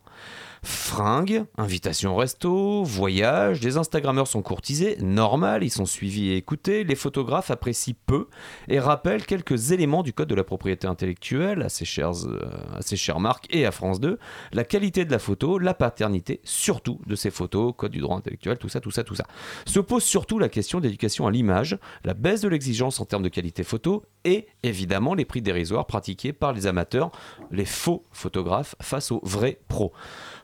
[0.62, 6.84] Fringues, invitations au resto, voyages, les Instagrammeurs sont courtisés, normal, ils sont suivis et écoutés,
[6.84, 8.28] les photographes apprécient peu
[8.68, 12.40] et rappellent quelques éléments du code de la propriété intellectuelle à ces chères, euh,
[12.74, 14.20] à chères marques et à France 2,
[14.52, 18.58] la qualité de la photo, la paternité, surtout de ces photos, code du droit intellectuel,
[18.58, 19.26] tout ça, tout ça, tout ça.
[19.66, 23.30] Se pose surtout la question d'éducation à l'image, la baisse de l'exigence en termes de
[23.30, 27.12] qualité photo et évidemment les prix dérisoires pratiqués par les amateurs,
[27.52, 29.94] les faux photographes face aux vrais pros.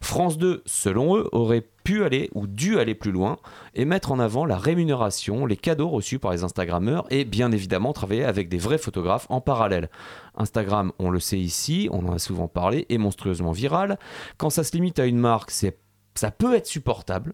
[0.05, 3.37] France 2, selon eux, aurait pu aller ou dû aller plus loin
[3.73, 7.91] et mettre en avant la rémunération, les cadeaux reçus par les Instagrammeurs et bien évidemment
[7.91, 9.89] travailler avec des vrais photographes en parallèle.
[10.37, 13.97] Instagram, on le sait ici, on en a souvent parlé, est monstrueusement viral.
[14.37, 17.33] Quand ça se limite à une marque, ça peut être supportable.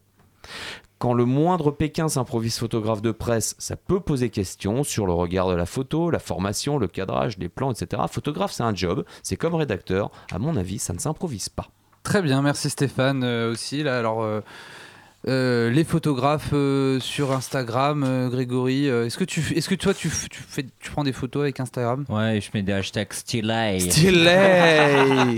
[0.97, 5.49] Quand le moindre Pékin s'improvise photographe de presse, ça peut poser question sur le regard
[5.49, 8.03] de la photo, la formation, le cadrage, les plans, etc.
[8.09, 10.09] Photographe, c'est un job, c'est comme rédacteur.
[10.31, 11.67] À mon avis, ça ne s'improvise pas.
[12.03, 13.83] Très bien, merci Stéphane euh, aussi.
[13.83, 14.41] Là, alors, euh,
[15.27, 19.93] euh, les photographes euh, sur Instagram, euh, Grégory, euh, est-ce que tu, est-ce que toi
[19.93, 22.05] tu, fais, tu prends des photos avec Instagram?
[22.09, 23.79] Ouais, je mets des hashtags stylés.
[23.79, 25.37] Stylé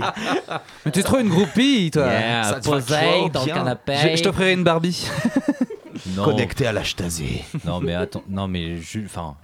[0.86, 2.06] Mais t'es trop une groupie, toi.
[2.06, 3.96] Yeah, Ça te posé dans le canapé.
[4.12, 5.06] Je, je t'offrirai une Barbie.
[6.16, 6.24] Non.
[6.24, 7.22] Connecté à l'HTAZ.
[7.64, 9.36] Non, mais attends, non, mais enfin,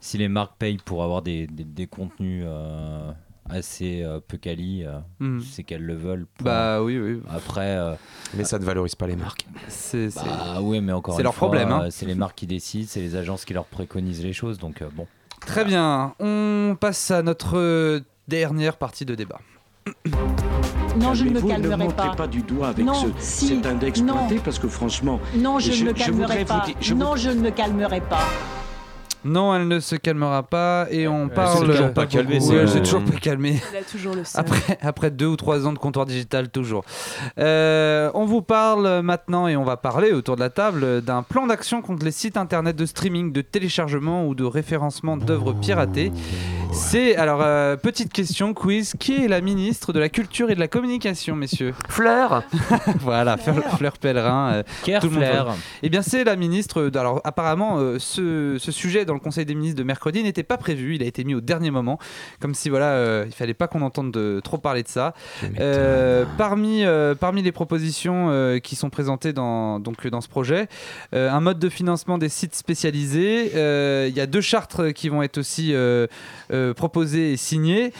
[0.00, 3.10] si les marques payent pour avoir des, des, des contenus euh,
[3.50, 5.40] assez euh, peu quali, euh, Hmm.
[5.40, 6.26] c'est qu'elles le veulent.
[6.42, 7.20] Bah oui, oui.
[7.30, 7.94] Après, euh,
[8.34, 9.46] Mais ça ne valorise pas les marques.
[9.68, 11.82] C'est, c'est- bah oui, mais encore c'est une leur fois, problème, hein.
[11.84, 14.82] euh, C'est les marques qui décident, c'est les agences qui leur préconisent les choses, donc
[14.82, 15.06] euh, bon.
[15.40, 19.40] Très bien, on passe à notre dernière partie de débat.
[20.96, 22.14] Non, je ne me calmerai ne montrez pas.
[22.16, 24.14] pas du doigt avec Non, ce, si, cet index non.
[24.14, 26.62] pointé parce que franchement, Non, je, Je- ne me je calmerai vous pas.
[26.66, 28.22] dire- je non, je ne me calmerai pas.
[29.24, 31.66] Non, elle ne se calmera pas et on s'est parle.
[31.66, 33.60] toujours pas Ouais, elle s'est toujours pas calmée.
[33.72, 34.40] Il a toujours le seum.
[34.40, 36.84] Après, après deux ou trois ans de comptoir digital, toujours.
[37.38, 41.46] Euh, on vous parle maintenant et on va parler autour de la table d'un plan
[41.46, 46.12] d'action contre les sites internet de streaming, de téléchargement ou de référencement d'œuvres piratées.
[46.72, 50.60] C'est alors euh, petite question quiz qui est la ministre de la culture et de
[50.60, 52.42] la communication, messieurs Fleur
[53.00, 54.52] Voilà, Fleur, Fleur Pellerin.
[54.54, 54.62] euh,
[55.00, 56.90] tout le monde Eh bien, c'est la ministre.
[56.94, 60.56] Alors, apparemment, euh, ce, ce sujet dans le Conseil des ministres de mercredi n'était pas
[60.56, 60.94] prévu.
[60.96, 61.98] Il a été mis au dernier moment,
[62.40, 65.14] comme si voilà, euh, il fallait pas qu'on entende de, trop parler de ça.
[65.60, 70.68] Euh, parmi, euh, parmi les propositions euh, qui sont présentées dans, donc, dans ce projet,
[71.14, 73.52] euh, un mode de financement des sites spécialisés.
[73.54, 76.06] euh, Il y a deux chartes qui vont être aussi euh,
[76.52, 77.92] euh, proposées et signées.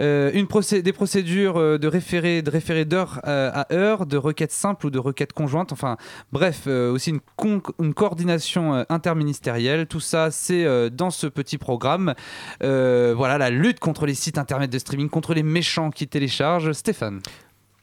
[0.00, 4.16] Euh, une procé- des procédures euh, de référé de référé d'heure euh, à heure, de
[4.16, 5.72] requêtes simples ou de requêtes conjointes.
[5.72, 5.96] Enfin,
[6.32, 9.86] bref, euh, aussi une, con- une coordination euh, interministérielle.
[9.86, 12.14] Tout ça, c'est euh, dans ce petit programme.
[12.62, 16.72] Euh, voilà, la lutte contre les sites internet de streaming, contre les méchants qui téléchargent.
[16.72, 17.20] Stéphane.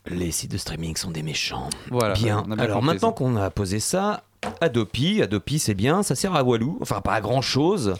[0.07, 1.67] Les sites de streaming sont des méchants.
[1.89, 2.13] Voilà.
[2.13, 2.43] Bien.
[2.59, 4.23] Alors maintenant qu'on a posé ça,
[4.61, 7.95] Adopi, Adopi c'est bien, ça sert à Walou, enfin pas à grand chose.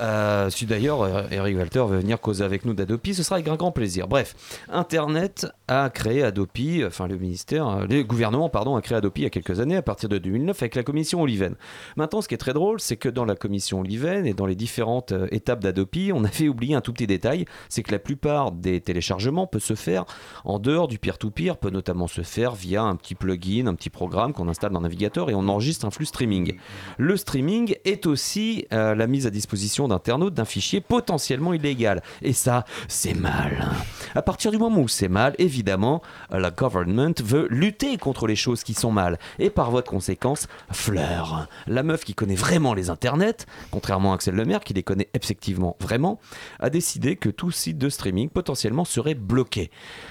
[0.00, 3.48] Euh, si d'ailleurs euh, Eric Walter veut venir causer avec nous d'Adopi, ce sera avec
[3.48, 4.06] un grand plaisir.
[4.08, 4.34] Bref,
[4.68, 9.24] Internet a créé Adopi, enfin le ministère, euh, le gouvernement pardon, a créé Adopi il
[9.24, 11.56] y a quelques années à partir de 2009 avec la commission Oliven.
[11.96, 14.54] Maintenant, ce qui est très drôle, c'est que dans la commission Oliven et dans les
[14.54, 18.80] différentes étapes d'Adopi, on avait oublié un tout petit détail, c'est que la plupart des
[18.80, 20.04] téléchargements peuvent se faire
[20.44, 24.32] en dehors du peer-to-peer, peut notamment se faire via un petit plugin, un petit programme
[24.32, 26.56] qu'on installe dans le navigateur et on enregistre un flux streaming.
[26.98, 32.02] Le streaming est aussi la mise à disposition d'internautes d'un fichier potentiellement illégal.
[32.22, 33.70] Et ça, c'est mal.
[34.14, 38.62] À partir du moment où c'est mal, évidemment, la government veut lutter contre les choses
[38.62, 39.18] qui sont mal.
[39.38, 44.14] Et par voie de conséquence, Fleur, la meuf qui connaît vraiment les internets, contrairement à
[44.16, 46.20] Axel Lemaire qui les connaît effectivement vraiment,
[46.60, 49.70] a décidé que tout site de streaming potentiellement serait bloqué.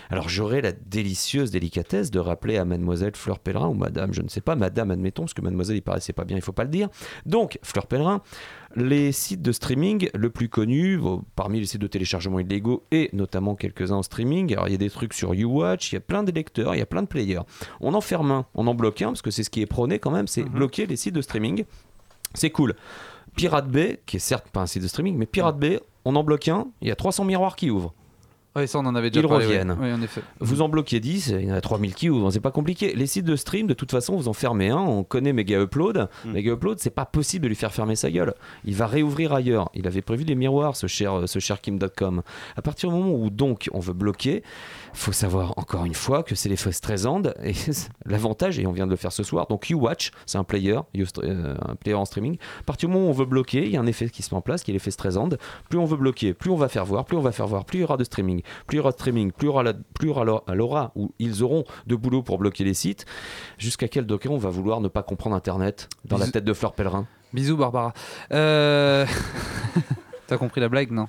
[0.10, 4.30] Alors j'aurais la délicieuse délicatesse de rappeler à mademoiselle Fleur Pellerin, ou madame, je ne
[4.30, 6.70] sais pas, madame admettons, parce que mademoiselle il paraissait pas bien, il faut pas le
[6.70, 6.90] dire.
[7.26, 8.22] Donc, Fleur Pellerin,
[8.76, 13.10] les sites de streaming le plus connus, bon, parmi les sites de téléchargement illégaux et
[13.14, 16.02] notamment quelques-uns en streaming, alors il y a des trucs sur YouWatch, il y a
[16.02, 17.42] plein de lecteurs, il y a plein de players.
[17.80, 20.00] On en ferme un, on en bloque un, parce que c'est ce qui est prôné
[20.00, 21.66] quand même, c'est bloquer les sites de streaming.
[22.34, 22.76] C'est cool.
[23.36, 26.24] Pirate Bay, qui est certes pas un site de streaming, mais Pirate Bay, on en
[26.24, 27.94] bloque un, il y a 300 miroirs qui ouvrent.
[28.58, 29.46] Oui, ça on en avait déjà Ils parlé.
[29.46, 29.78] reviennent.
[29.80, 30.22] Oui, en effet.
[30.40, 32.94] Vous en bloquez 10, il y en a 3000 qui ouvrent, c'est pas compliqué.
[32.96, 36.10] Les sites de stream, de toute façon, vous en fermez un, on connaît Mega Upload.
[36.26, 38.34] Mega Upload, c'est pas possible de lui faire fermer sa gueule.
[38.66, 39.70] Il va réouvrir ailleurs.
[39.74, 42.24] Il avait prévu des miroirs, ce cher, ce cher Kim.com.
[42.56, 44.44] À partir du moment où donc on veut bloquer,
[44.94, 47.54] faut savoir encore une fois que c'est l'effet Streisand et
[48.06, 51.06] l'avantage, et on vient de le faire ce soir, donc YouWatch, c'est un player, You-
[51.24, 52.38] euh, un player en streaming.
[52.60, 54.34] À partir du moment où on veut bloquer, il y a un effet qui se
[54.34, 55.30] met en place, qui est l'effet Streisand.
[55.70, 57.80] Plus on veut bloquer, plus on va faire voir, plus on va faire voir, plus
[57.80, 59.64] il y aura de streaming, plus il y aura de streaming, plus il y aura,
[59.64, 62.74] la- plus il y aura la- l'aura où ils auront de boulot pour bloquer les
[62.74, 63.06] sites.
[63.58, 66.74] Jusqu'à quel degré on va vouloir ne pas comprendre Internet dans la tête de Fleur
[66.74, 67.06] Pellerin?
[67.34, 67.94] Bisous Barbara.
[68.32, 69.06] Euh...
[70.28, 71.08] T'as compris la blague, non?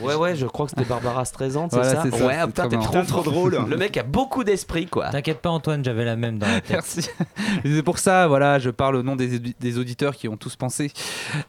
[0.00, 2.78] Ouais, ouais, je crois que c'était Barbara Streisand, c'est Voilà, ça, ça, Ouais, putain, t'es
[2.78, 3.58] trop, trop drôle.
[3.68, 5.10] Le mec a beaucoup d'esprit, quoi.
[5.10, 6.70] T'inquiète pas, Antoine, j'avais la même dans la tête.
[6.70, 7.08] Merci.
[7.64, 10.92] C'est pour ça, voilà, je parle au nom des auditeurs qui ont tous pensé.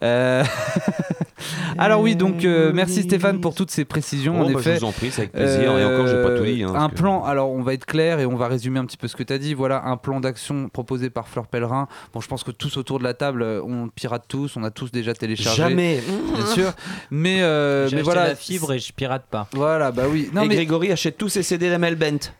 [0.03, 0.43] Euh,
[1.81, 4.35] Alors oui, donc euh, merci Stéphane pour toutes ces précisions.
[4.39, 5.77] Oh, en bah, effet, je vous en prie, c'est avec plaisir.
[5.77, 7.23] Et encore, j'ai pas tout dit, hein, un parce que- plan.
[7.23, 9.33] Alors on va être clair et on va résumer un petit peu ce que tu
[9.33, 9.53] as dit.
[9.55, 11.87] Voilà, un plan d'action proposé par Fleur Pellerin.
[12.13, 14.69] Bon, je pense que tous autour de la table, euh, on pirate tous, on a
[14.71, 15.57] tous déjà téléchargé.
[15.63, 16.01] Jamais.
[16.35, 16.71] bien sûr.
[17.09, 18.27] Mais euh, J'ai mais voilà.
[18.27, 19.47] la fibre et je pirate pas.
[19.53, 20.29] Voilà, bah oui.
[20.33, 22.31] Non et mais Grégory achète tous ses CD d'Amel Bent.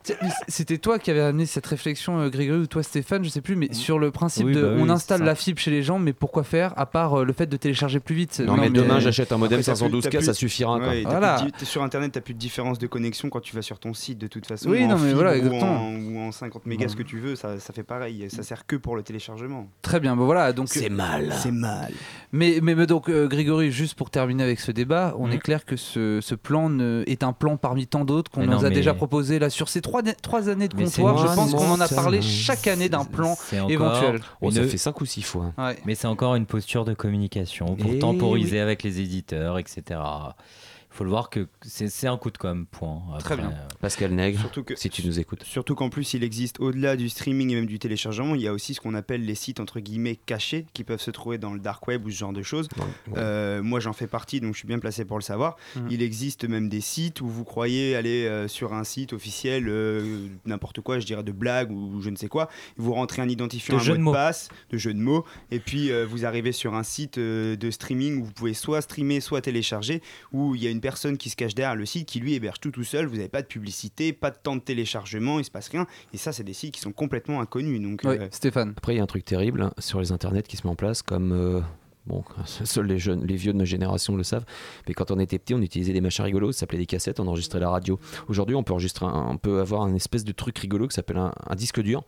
[0.48, 3.56] C'était toi qui avais amené cette réflexion, euh, Grégory, ou toi, Stéphane, je sais plus,
[3.56, 5.98] mais sur le principe Oui, de bah oui, on installe la fibre chez les gens,
[6.00, 8.40] mais pourquoi faire à part euh, le fait de télécharger plus vite?
[8.40, 10.78] Non, mais demain, j'achète un modem Après, t'as plus- 512K, t'as ça suffira.
[10.80, 10.88] quoi.
[10.90, 11.46] Ouais, Voilà.
[11.60, 14.18] de sur internet, t'as plus de différence de connexion quand tu vas sur ton site
[14.18, 14.70] de toute façon.
[14.70, 17.60] Oui, non, mais voilà, ou en- Ou en, 50 mégas, ce que tu veux, ça,
[17.60, 18.28] ça fait pareil.
[18.30, 19.68] Ça sert que pour le téléchargement.
[19.82, 20.54] Très bien, bah voilà.
[20.54, 21.34] Donc, C'est mal.
[21.42, 21.92] C'est mal.
[22.32, 25.34] mais, mais, mais donc, euh, Grégory, juste pour terminer avec ce débat, on Mhm.
[25.34, 28.66] est clair que ce, ce plan ne- est un plan parmi tant d'autres qu'on nous
[28.66, 31.18] a mais- déjà proposé là sur ces trois, trois années de comptoir.
[31.18, 33.36] Je pense qu'on en a more parlé chaque année d'un plan
[33.70, 34.20] éventuel.
[34.20, 35.54] Ça Une- fait 5 ou 6 fois.
[35.86, 39.21] Mais c'est encore une posture de communication pour Eh temporiser avec les éditeurs,
[39.60, 40.36] etc.
[40.94, 43.02] Il faut le voir que c'est un coup de com, point.
[43.20, 43.50] Très bien.
[43.52, 45.44] euh, Pascal Nègre, Surtout que- si tu nous écoutes.
[45.44, 48.52] Surtout qu'en plus, il existe au-delà du streaming et même du téléchargement, il y a
[48.54, 51.60] aussi ce qu'on appelle les sites entre guillemets cachés qui peuvent se trouver dans le
[51.62, 52.68] dark web ou ce genre de choses.
[52.78, 52.84] Ouais.
[53.18, 55.56] Euh, moi, j'en fais partie, donc je suis bien placé pour le savoir.
[55.78, 55.88] Mhm.
[55.92, 60.28] Il existe même des sites où vous croyez aller euh, sur un site officiel, euh,
[60.46, 62.50] n'importe quoi, je dirais de blague ou je ne sais quoi.
[62.76, 64.12] Vous rentrez un identifiant, De un jeu mot de de mots.
[64.12, 67.72] passe, de jeu de mots, et puis euh, vous arrivez sur un site euh, de
[67.72, 70.02] streaming où vous pouvez soit streamer, soit télécharger,
[70.34, 72.60] où il y a une personne qui se cache derrière le site qui lui héberge
[72.60, 73.06] tout tout seul.
[73.06, 75.88] Vous n'avez pas de publicité, pas de temps de téléchargement, il se passe rien.
[76.14, 77.82] Et ça, c'est des sites qui sont complètement inconnus.
[77.82, 78.74] Donc, Ouais, euh, Stéphane.
[78.78, 80.76] Après, il y a un truc terrible hein, sur les internets qui se met en
[80.76, 81.32] place, comme.
[81.32, 81.62] euh,
[82.08, 84.44] Bon, seuls les jeunes, les vieux de ma génération le savent.
[84.88, 87.28] Mais quand on était petit, on utilisait des machins rigolos, ça s'appelait des cassettes, on
[87.28, 88.00] enregistrait la radio.
[88.28, 91.18] Aujourd'hui, on peut enregistrer, un- on peut avoir un espèce de truc rigolo qui s'appelle
[91.18, 92.04] un, un disque dur.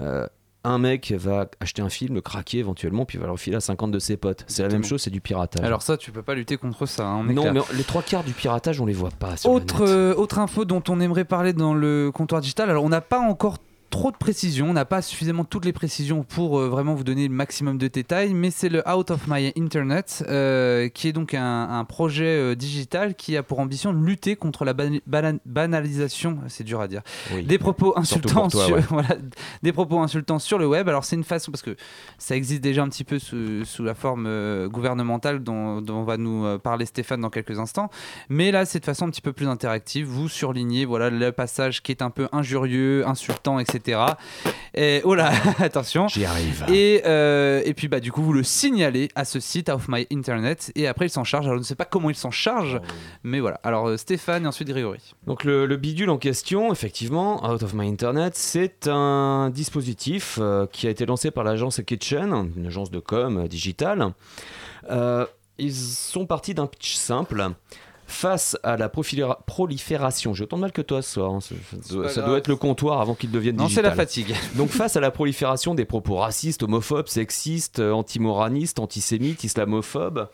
[0.00, 0.26] Euh,
[0.64, 3.90] un mec va acheter un film, le craquer éventuellement, puis va le refiler à 50
[3.90, 4.44] de ses potes.
[4.48, 5.64] C'est la même chose, c'est du piratage.
[5.64, 7.06] Alors ça, tu peux pas lutter contre ça.
[7.06, 7.52] hein, on est non, clair.
[7.54, 9.36] mais les trois quarts du piratage, on les voit pas.
[9.36, 12.70] Sur Autre, euh, autre info dont on aimerait parler dans le comptoir digital.
[12.70, 13.58] Alors, on n'a pas encore
[13.94, 17.28] trop de précisions, on n'a pas suffisamment toutes les précisions pour euh, vraiment vous donner
[17.28, 21.32] le maximum de détails, mais c'est le Out of My Internet, euh, qui est donc
[21.32, 25.38] un, un projet euh, digital qui a pour ambition de lutter contre la ban- bana-
[25.46, 27.44] banalisation, c'est dur à dire, Oui.
[27.44, 28.82] des propos insultants toi, sur, ouais.
[28.88, 29.16] voilà,
[29.62, 30.88] des propos insultants sur le web.
[30.88, 31.76] Alors c'est une façon parce que
[32.18, 34.28] ça existe déjà un petit peu sous, sous la forme
[34.68, 37.90] gouvernementale dont, dont va nous parler Stéphane dans quelques instants.
[38.28, 40.06] Mais là, c'est de façon un petit peu plus interactive.
[40.06, 43.82] Vous surlignez voilà le passage qui est un peu injurieux, insultant, etc.
[43.84, 44.00] etc.
[44.74, 46.08] Et oh là, attention.
[46.08, 46.64] J'y arrive.
[46.68, 50.06] Et, euh, et puis bah du coup vous le signalez à ce site Off My
[50.12, 51.46] Internet et après il s'en charge.
[51.46, 52.80] Alors je ne sais pas comment il s'en charge,
[53.22, 53.60] mais voilà.
[53.62, 55.14] Alors euh, Stéphane et ensuite Grégory.
[55.26, 60.66] Donc le, le bidule en question, effectivement, Out of My Internet, c'est un dispositif euh,
[60.70, 64.12] qui a été lancé par l'agence Kitchen, une agence de com euh, digitale.
[64.90, 65.26] Euh,
[65.58, 67.50] ils sont partis d'un pitch simple.
[68.14, 72.38] Face à la prolifération, j'ai autant de mal que toi ce soir, hein, ça, doit
[72.38, 73.90] être le comptoir avant qu'il devienne Non, c'est digital.
[73.90, 74.34] la fatigue.
[74.54, 80.28] Donc face à la prolifération des propos racistes, homophobes, sexistes, antimoranistes, antisémites, islamophobes,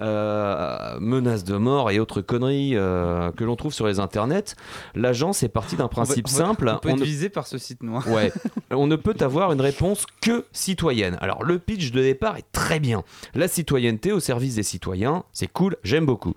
[0.00, 4.54] euh, menaces de mort et autres conneries euh, que l'on trouve sur les internets,
[4.94, 6.72] l'agence est partie d'un principe On va- on va- simple.
[6.74, 8.06] On peut On être ne- visé par ce site noir.
[8.08, 8.32] Ouais,
[8.70, 11.16] on ne peut avoir une réponse que citoyenne.
[11.20, 13.02] Alors le pitch de départ est très bien.
[13.34, 16.34] La citoyenneté au service des citoyens, c'est cool, j'aime beaucoup.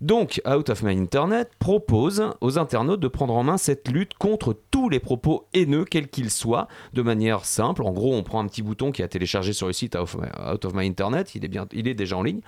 [0.00, 4.56] Donc Out of My Internet propose aux internautes de prendre en main cette lutte contre
[4.70, 7.82] tous les propos haineux, quels qu'ils soient, de manière simple.
[7.82, 10.16] En gros, on prend un petit bouton qui a téléchargé sur le site Out of
[10.16, 12.40] My, Out of My Internet, il est, bien, il est déjà en ligne.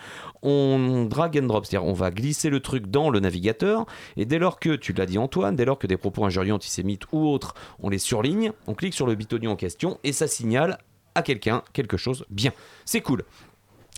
[0.43, 3.87] On drag and drop, c'est-à-dire on va glisser le truc dans le navigateur,
[4.17, 7.05] et dès lors que, tu l'as dit Antoine, dès lors que des propos injurieux, antisémites
[7.13, 10.79] ou autres, on les surligne, on clique sur le bitonio en question, et ça signale
[11.15, 12.53] à quelqu'un quelque chose bien.
[12.85, 13.25] C'est cool.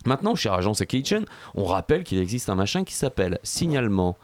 [0.07, 4.17] Maintenant, chez Agence Kitchen, on rappelle qu'il existe un machin qui s'appelle signalement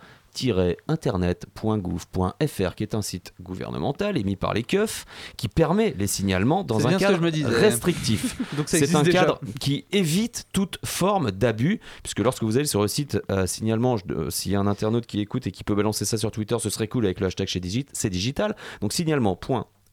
[0.89, 5.05] internet.gouv.fr qui est un site gouvernemental émis par les keufs
[5.37, 8.37] qui permet les signalements dans un cadre me restrictif.
[8.66, 9.20] C'est un déjà.
[9.20, 13.97] cadre qui évite toute forme d'abus, puisque lorsque vous allez sur le site euh, signalement,
[14.11, 16.57] euh, s'il y a un internaute qui écoute et qui peut balancer ça sur Twitter,
[16.59, 18.57] ce serait cool avec le hashtag chez Digit, c'est digital.
[18.80, 19.37] Donc signalement.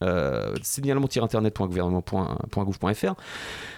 [0.02, 3.14] Euh, signalement-internet.gouvernement.gouv.fr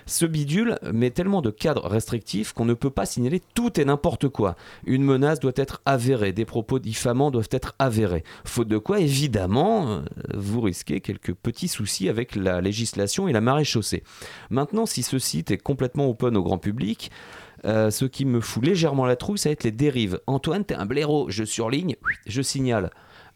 [0.06, 4.28] ce bidule met tellement de cadres restrictifs qu'on ne peut pas signaler tout et n'importe
[4.28, 4.54] quoi.
[4.86, 8.22] Une menace doit être avérée, des propos diffamants doivent être avérés.
[8.44, 10.02] Faute de quoi, évidemment, euh,
[10.32, 14.04] vous risquez quelques petits soucis avec la législation et la marée chaussée.
[14.50, 17.10] Maintenant, si ce site est complètement open au grand public,
[17.64, 20.20] euh, ce qui me fout légèrement la trouille, ça va être les dérives.
[20.28, 21.96] Antoine, t'es un blaireau, je surligne,
[22.26, 22.92] je signale.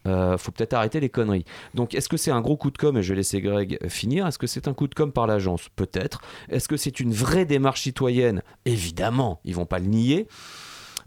[0.06, 1.44] Euh, faut peut-être arrêter les conneries.
[1.74, 4.26] Donc, est-ce que c'est un gros coup de com et je vais laisser Greg finir
[4.26, 5.68] Est-ce que c'est un coup de com par l'agence?
[5.76, 6.22] Peut-être.
[6.48, 8.42] Est-ce que c'est une vraie démarche citoyenne?
[8.64, 10.26] Évidemment, ils vont pas le nier.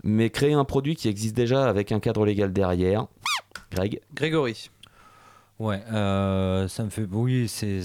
[0.04, 3.08] Mais créer un produit qui existe déjà avec un cadre légal derrière,
[3.72, 4.02] Greg?
[4.14, 4.70] Grégory.
[5.60, 7.08] Ouais, euh, ça me fait.
[7.10, 7.80] Oui, c'est.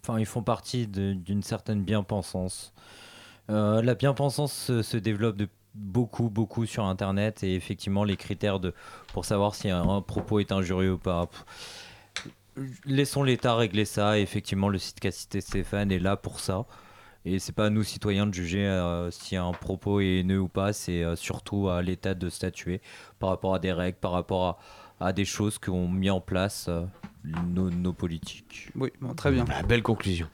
[0.00, 2.72] Enfin, ils font partie d'une certaine bien-pensance.
[3.50, 8.60] Euh, la bien-pensance se, se développe de beaucoup, beaucoup sur Internet et effectivement, les critères
[8.60, 8.74] de,
[9.12, 11.28] pour savoir si un, propos est injurieux ou pas.
[12.84, 14.18] Laissons l'État régler ça.
[14.18, 16.66] Et effectivement, le site qu'a cité Stéphane est là pour ça.
[17.24, 20.48] Et c'est pas à nous citoyens de juger euh, si un propos est haineux ou
[20.48, 20.72] pas.
[20.72, 22.80] C'est euh, surtout à l'État de statuer
[23.18, 24.60] par rapport à des règles, par rapport
[25.00, 26.84] à, des choses qu'ont mis en place euh,
[27.24, 28.68] nos, nos politiques.
[28.76, 29.44] Oui, bon, très bien.
[29.50, 30.26] Ah, Belle conclusion.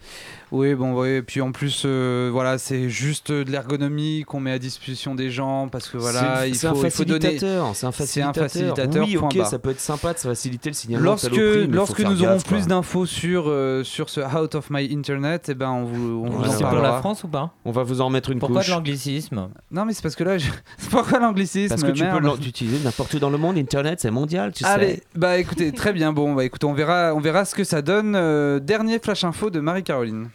[0.50, 1.20] Oui, bon, oui.
[1.22, 5.68] Puis en plus, euh, voilà, c'est juste de l'ergonomie qu'on met à disposition des gens
[5.68, 7.20] parce que voilà, C'est- il faut, un il faut donner.
[7.20, 7.70] facilitateur.
[7.74, 9.04] C'est un C'est un facilitateur.
[9.06, 11.04] Oui, ok, ça peut être sympa de faciliter le signalement.
[11.04, 11.30] Lorsque,
[11.70, 15.68] lorsque nous aurons plus d'infos sur, euh, sur ce Out of My Internet, eh ben
[15.70, 16.92] on vous, on vous en C'est pour parlera.
[16.92, 17.52] la France ou pas?
[17.66, 18.68] On va vous en remettre une Pourquoi couche.
[18.68, 19.48] de l'anglicisme?
[19.70, 20.48] Non, mais c'est parce que là, je...
[20.90, 23.58] pourquoi l'anglicisme Parce que tu merde peux l'utiliser n'importe où dans le monde.
[23.58, 25.02] Internet, c'est mondial, tu Allez, sais.
[25.14, 26.12] bah écoutez, très bien.
[26.14, 28.14] Bon, bah écoutez, on verra, on verra ce que ça donne.
[28.14, 30.30] Euh, dernier flash info de Marie-Caroline.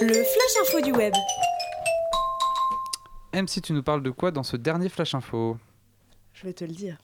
[0.00, 1.12] Le flash info du web.
[3.34, 5.56] MC, tu nous parles de quoi dans ce dernier flash info?
[6.34, 6.96] Je vais te le dire.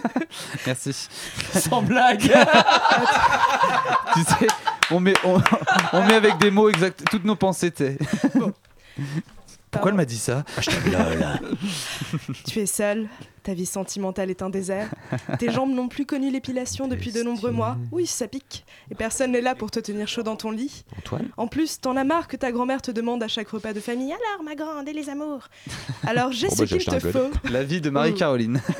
[0.66, 0.92] Merci.
[0.92, 2.20] Sans blague
[4.14, 4.46] tu sais,
[4.90, 5.40] on met, on,
[5.92, 7.70] on met avec des mots exacts toutes nos pensées.
[7.70, 7.98] t'sais.
[9.70, 10.44] Pourquoi elle m'a dit ça
[12.46, 13.08] Tu es seul,
[13.42, 14.88] ta vie sentimentale est un désert,
[15.38, 17.76] tes jambes n'ont plus connu l'épilation depuis de nombreux mois.
[17.92, 18.64] Oui, ça pique.
[18.90, 20.84] Et personne n'est là pour te tenir chaud dans ton lit.
[20.98, 23.80] Antoine En plus, t'en as marre que ta grand-mère te demande à chaque repas de
[23.80, 25.48] famille Alors, ma grande, et les amours?
[26.06, 27.30] Alors, j'ai Bon, ce bah, qu'il te faut.
[27.50, 28.60] La vie de Marie-Caroline.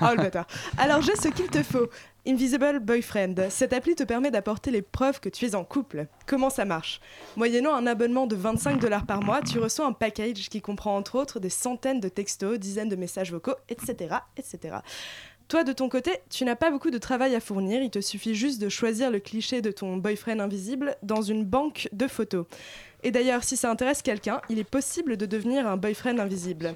[0.00, 0.46] Oh le bâtard.
[0.78, 1.88] Alors j'ai ce qu'il te faut.
[2.24, 3.34] Invisible Boyfriend.
[3.50, 6.06] Cette appli te permet d'apporter les preuves que tu es en couple.
[6.26, 7.00] Comment ça marche?
[7.36, 11.16] Moyennant un abonnement de 25 dollars par mois, tu reçois un package qui comprend entre
[11.18, 14.14] autres des centaines de textos, dizaines de messages vocaux, etc.
[14.36, 14.76] etc.
[15.48, 18.36] Toi, de ton côté, tu n'as pas beaucoup de travail à fournir, il te suffit
[18.36, 22.46] juste de choisir le cliché de ton boyfriend invisible dans une banque de photos.
[23.02, 26.74] Et d'ailleurs, si ça intéresse quelqu'un, il est possible de devenir un boyfriend invisible.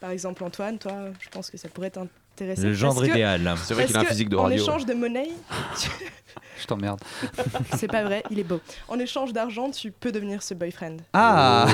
[0.00, 3.54] Par exemple, Antoine, toi, je pense que ça pourrait t'in- intéressé Le genre que- idéal.
[3.64, 4.62] C'est vrai qu'il a un physique de En radio.
[4.62, 5.28] échange de monnaie,
[6.60, 7.00] Je t'emmerde.
[7.76, 8.60] c'est pas vrai, il est beau.
[8.88, 10.96] En échange d'argent, tu peux devenir ce boyfriend.
[11.12, 11.66] Ah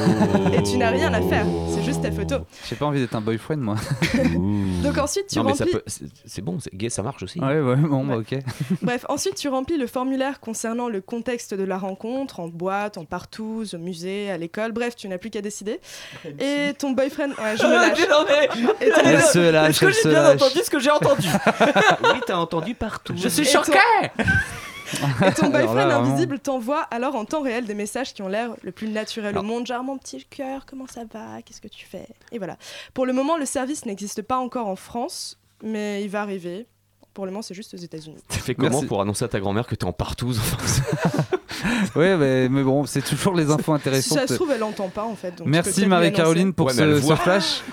[0.54, 2.36] Et tu n'as rien à faire, c'est juste ta photo.
[2.68, 3.76] J'ai pas envie d'être un boyfriend, moi.
[4.82, 5.70] Donc ensuite, tu Non, remplis.
[5.70, 5.84] peut-
[6.24, 7.38] c'est bon, c'est gay, ça marche aussi.
[7.40, 8.38] Ouais, ouais, bon, bah, ok.
[8.82, 13.04] Bref, ensuite tu remplis le formulaire concernant le contexte de la rencontre, en boîte, en
[13.04, 15.78] partouze, au musée, à l'école, bref, tu n'as plus qu'à décider.
[16.40, 17.98] Et ton boyfriend, ouais, je me lâche.
[18.80, 20.40] Et ton- Elle se lâche, elle se lâche.
[20.51, 21.28] Entendu ce que j'ai entendu
[22.05, 23.14] Oui, t'as entendu partout.
[23.16, 23.78] Je suis choqué
[24.92, 28.51] Et ton là, boyfriend invisible t'envoie alors en temps réel des messages qui ont l'air
[28.62, 29.40] le plus naturel Ah.
[29.40, 32.09] au monde, genre mon petit cœur, comment ça va, qu'est-ce que tu fais?
[32.32, 32.57] Et voilà.
[32.94, 36.66] Pour le moment, le service n'existe pas encore en France, mais il va arriver.
[37.14, 38.16] Pour le moment, c'est juste aux États-Unis.
[38.28, 38.86] Tu fais comment Merci.
[38.86, 40.40] pour annoncer à ta grand-mère que t'es en partouze
[41.96, 44.18] Ouais, mais, mais bon, c'est toujours les infos Si intéressantes.
[44.18, 45.32] ça se trouve, elle entend pas en fait.
[45.36, 47.62] donc Merci Marie-Caroline pour Ouais, ce, ce flash.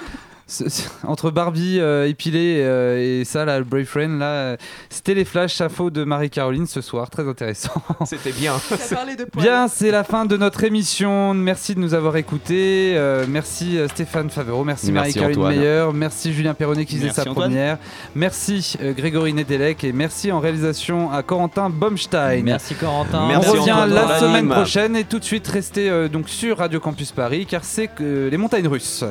[1.04, 4.58] Entre Barbie euh, épilée euh, et ça, là, le boyfriend, là, euh,
[4.90, 7.72] c'était les flashs infos de Marie-Caroline ce soir, très intéressant.
[8.06, 8.54] C'était bien.
[8.56, 9.44] de poils.
[9.46, 11.34] Bien, c'est la fin de notre émission.
[11.34, 12.94] Merci de nous avoir écoutés.
[12.96, 15.60] Euh, merci Stéphane Favreau, merci, Merci, Marie-Caroline.
[15.60, 17.50] Meyer, merci Julien Perronnet qui faisait Merci, sa Antoine.
[17.50, 17.78] première,
[18.16, 22.44] merci euh, Grégory Nedelec et merci en réalisation à Corentin Baumstein.
[22.44, 23.24] Merci Corentin.
[23.24, 26.60] On Merci, revient Antoine, la semaine prochaine et tout de suite restez euh, donc sur
[26.60, 29.04] Radio Campus Paris car c'est les montagnes russes.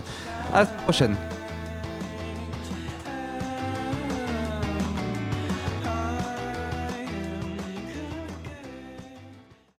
[0.52, 1.16] À la prochaine.